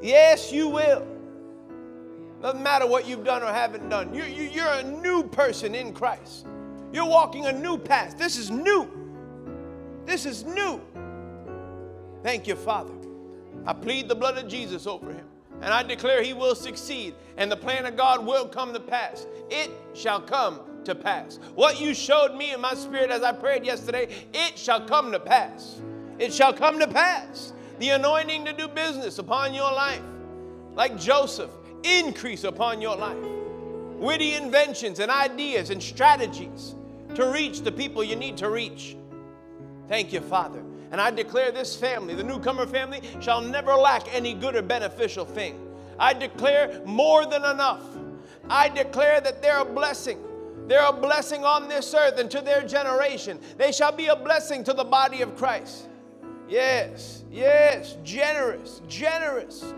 [0.04, 1.08] Yes, you will.
[2.44, 4.14] Doesn't matter what you've done or haven't done.
[4.14, 6.46] You, you, you're a new person in Christ.
[6.94, 8.20] You're walking a new path.
[8.20, 8.88] This is new.
[10.06, 10.80] This is new.
[12.22, 12.94] Thank you, Father.
[13.66, 15.26] I plead the blood of Jesus over him.
[15.62, 19.28] And I declare he will succeed, and the plan of God will come to pass.
[19.50, 21.40] It shall come to pass.
[21.54, 25.20] What you showed me in my spirit as I prayed yesterday, it shall come to
[25.20, 25.80] pass.
[26.18, 27.54] It shall come to pass.
[27.80, 30.02] The anointing to do business upon your life,
[30.74, 31.52] like Joseph,
[31.84, 33.18] increase upon your life.
[33.98, 36.76] Witty inventions and ideas and strategies
[37.16, 38.98] to reach the people you need to reach.
[39.88, 40.64] Thank you, Father.
[40.92, 45.26] And I declare this family, the newcomer family, shall never lack any good or beneficial
[45.26, 45.60] thing.
[45.98, 47.84] I declare more than enough.
[48.50, 50.20] I declare that they're a blessing.
[50.68, 53.40] They're a blessing on this earth and to their generation.
[53.58, 55.88] They shall be a blessing to the body of Christ.
[56.50, 59.74] Yes, yes, generous, generous.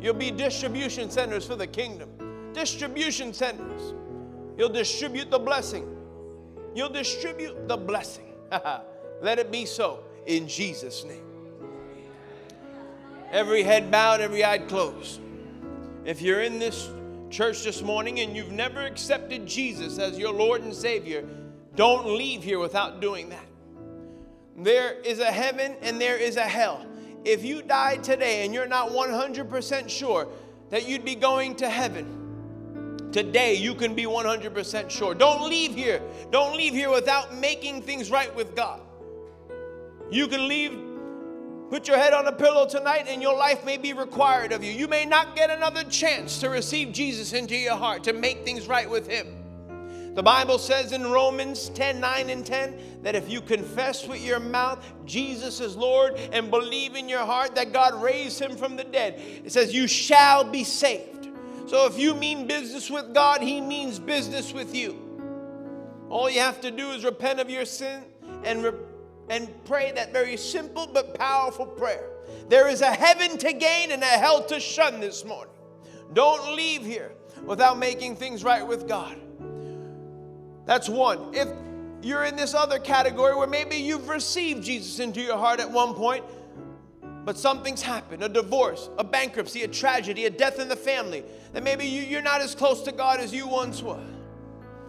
[0.00, 2.52] You'll be distribution centers for the kingdom.
[2.52, 3.94] Distribution centers.
[4.56, 5.96] You'll distribute the blessing.
[6.74, 8.32] You'll distribute the blessing.
[9.22, 11.24] Let it be so in Jesus' name.
[13.30, 15.20] Every head bowed, every eye closed.
[16.04, 16.88] If you're in this
[17.30, 21.26] church this morning and you've never accepted Jesus as your Lord and Savior,
[21.74, 23.44] don't leave here without doing that.
[24.56, 26.86] There is a heaven and there is a hell.
[27.24, 30.28] If you died today and you're not 100% sure
[30.70, 35.14] that you'd be going to heaven, today you can be 100% sure.
[35.14, 36.00] Don't leave here.
[36.30, 38.80] Don't leave here without making things right with God.
[40.10, 40.72] You can leave
[41.68, 44.70] Put your head on a pillow tonight, and your life may be required of you.
[44.70, 48.68] You may not get another chance to receive Jesus into your heart, to make things
[48.68, 49.26] right with Him.
[50.14, 54.40] The Bible says in Romans 10 9 and 10 that if you confess with your
[54.40, 58.84] mouth Jesus is Lord and believe in your heart that God raised Him from the
[58.84, 61.28] dead, it says, You shall be saved.
[61.66, 65.02] So if you mean business with God, He means business with you.
[66.08, 68.04] All you have to do is repent of your sin
[68.44, 68.85] and repent
[69.28, 72.10] and pray that very simple but powerful prayer.
[72.48, 75.54] There is a heaven to gain and a hell to shun this morning.
[76.12, 77.12] Don't leave here
[77.44, 79.16] without making things right with God.
[80.64, 81.34] That's one.
[81.34, 81.48] If
[82.02, 85.94] you're in this other category where maybe you've received Jesus into your heart at one
[85.94, 86.24] point,
[87.24, 91.64] but something's happened a divorce, a bankruptcy, a tragedy, a death in the family that
[91.64, 94.00] maybe you, are not as close to God as you once were.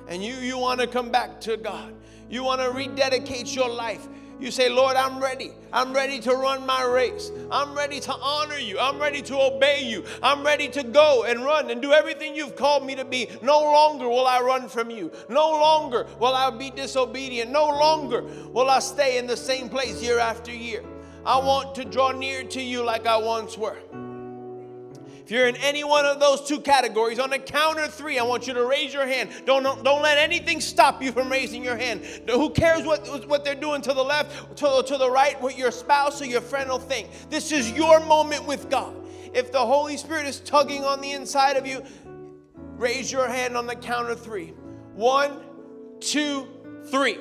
[0.07, 1.93] And you, you want to come back to God.
[2.29, 4.07] You want to rededicate your life.
[4.39, 5.51] You say, Lord, I'm ready.
[5.73, 7.31] I'm ready to run my race.
[7.49, 8.77] I'm ready to honor you.
[8.79, 10.03] I'm ready to obey you.
[10.21, 13.29] I'm ready to go and run and do everything you've called me to be.
[13.41, 15.11] No longer will I run from you.
[15.27, 17.49] No longer will I be disobedient.
[17.49, 18.21] No longer
[18.51, 20.83] will I stay in the same place year after year.
[21.25, 23.77] I want to draw near to you like I once were.
[25.27, 28.23] If you're in any one of those two categories, on the count of three, I
[28.23, 29.29] want you to raise your hand.
[29.45, 32.05] Don't, don't let anything stop you from raising your hand.
[32.29, 35.69] Who cares what, what they're doing to the left, to, to the right, what your
[35.71, 37.09] spouse or your friend will think?
[37.29, 38.95] This is your moment with God.
[39.33, 41.83] If the Holy Spirit is tugging on the inside of you,
[42.77, 44.53] raise your hand on the count of three.
[44.93, 45.41] One,
[45.99, 46.47] two,
[46.85, 47.17] three.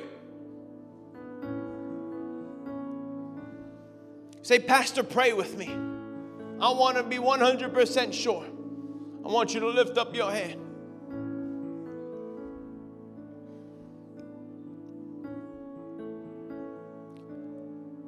[4.43, 5.86] Say, Pastor, pray with me.
[6.59, 8.45] I want to be 100% sure.
[9.23, 10.61] I want you to lift up your hand.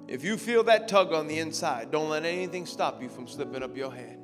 [0.08, 3.62] If you feel that tug on the inside, don't let anything stop you from slipping
[3.62, 4.18] up your hand.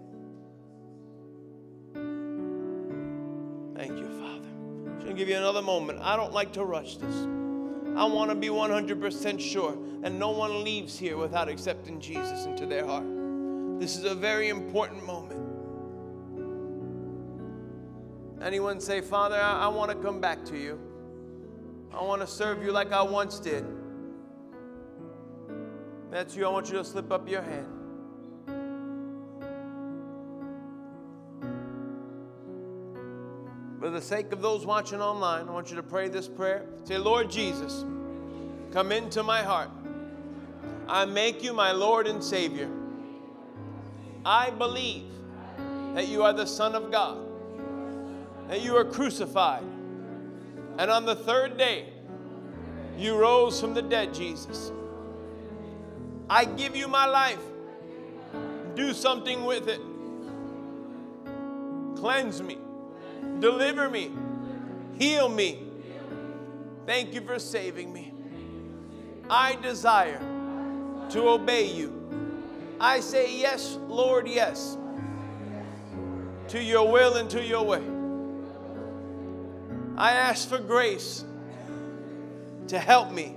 [3.75, 4.47] Thank you, Father.
[4.47, 5.99] I'm going to give you another moment.
[6.01, 7.15] I don't like to rush this.
[7.95, 12.65] I want to be 100% sure that no one leaves here without accepting Jesus into
[12.65, 13.05] their heart.
[13.79, 15.41] This is a very important moment.
[18.41, 20.79] Anyone say, Father, I, I want to come back to you.
[21.93, 23.65] I want to serve you like I once did.
[26.11, 26.45] That's you.
[26.45, 27.67] I want you to slip up your hand.
[33.79, 36.65] For the sake of those watching online, I want you to pray this prayer.
[36.85, 37.85] Say, Lord Jesus,
[38.71, 39.69] come into my heart.
[40.87, 42.69] I make you my Lord and Savior.
[44.25, 45.05] I believe
[45.93, 47.19] that you are the Son of God,
[48.47, 49.63] that you are crucified,
[50.79, 51.89] and on the third day,
[52.97, 54.71] you rose from the dead, Jesus.
[56.27, 57.39] I give you my life.
[58.73, 59.79] Do something with it.
[61.95, 62.57] Cleanse me,
[63.39, 64.11] deliver me,
[64.97, 65.61] heal me.
[66.85, 68.13] Thank you for saving me.
[69.29, 70.19] I desire
[71.09, 72.04] to obey you
[72.79, 74.77] I say, Yes, Lord, yes,
[76.49, 77.83] to your will and to your way.
[79.97, 81.23] I ask for grace
[82.67, 83.35] to help me,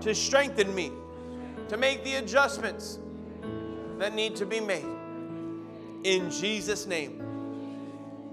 [0.00, 0.92] to strengthen me,
[1.68, 2.98] to make the adjustments
[3.98, 4.86] that need to be made.
[6.04, 7.20] In Jesus' name,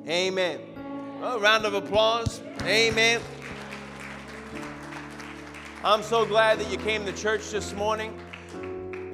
[0.07, 0.59] amen.
[1.23, 2.41] A round of applause.
[2.61, 3.19] Amen.
[5.83, 8.19] I'm so glad that you came to church this morning.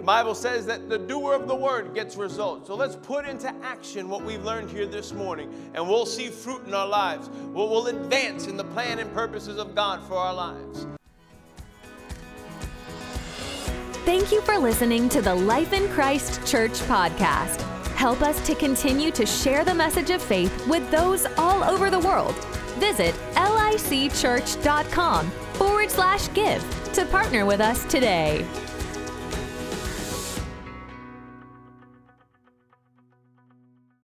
[0.01, 2.65] The Bible says that the doer of the word gets results.
[2.65, 6.65] So let's put into action what we've learned here this morning, and we'll see fruit
[6.65, 7.29] in our lives.
[7.53, 10.87] We'll, we'll advance in the plan and purposes of God for our lives.
[14.03, 17.61] Thank you for listening to the Life in Christ Church podcast.
[17.93, 21.99] Help us to continue to share the message of faith with those all over the
[21.99, 22.33] world.
[22.79, 28.43] Visit li licchurch.com forward slash give to partner with us today.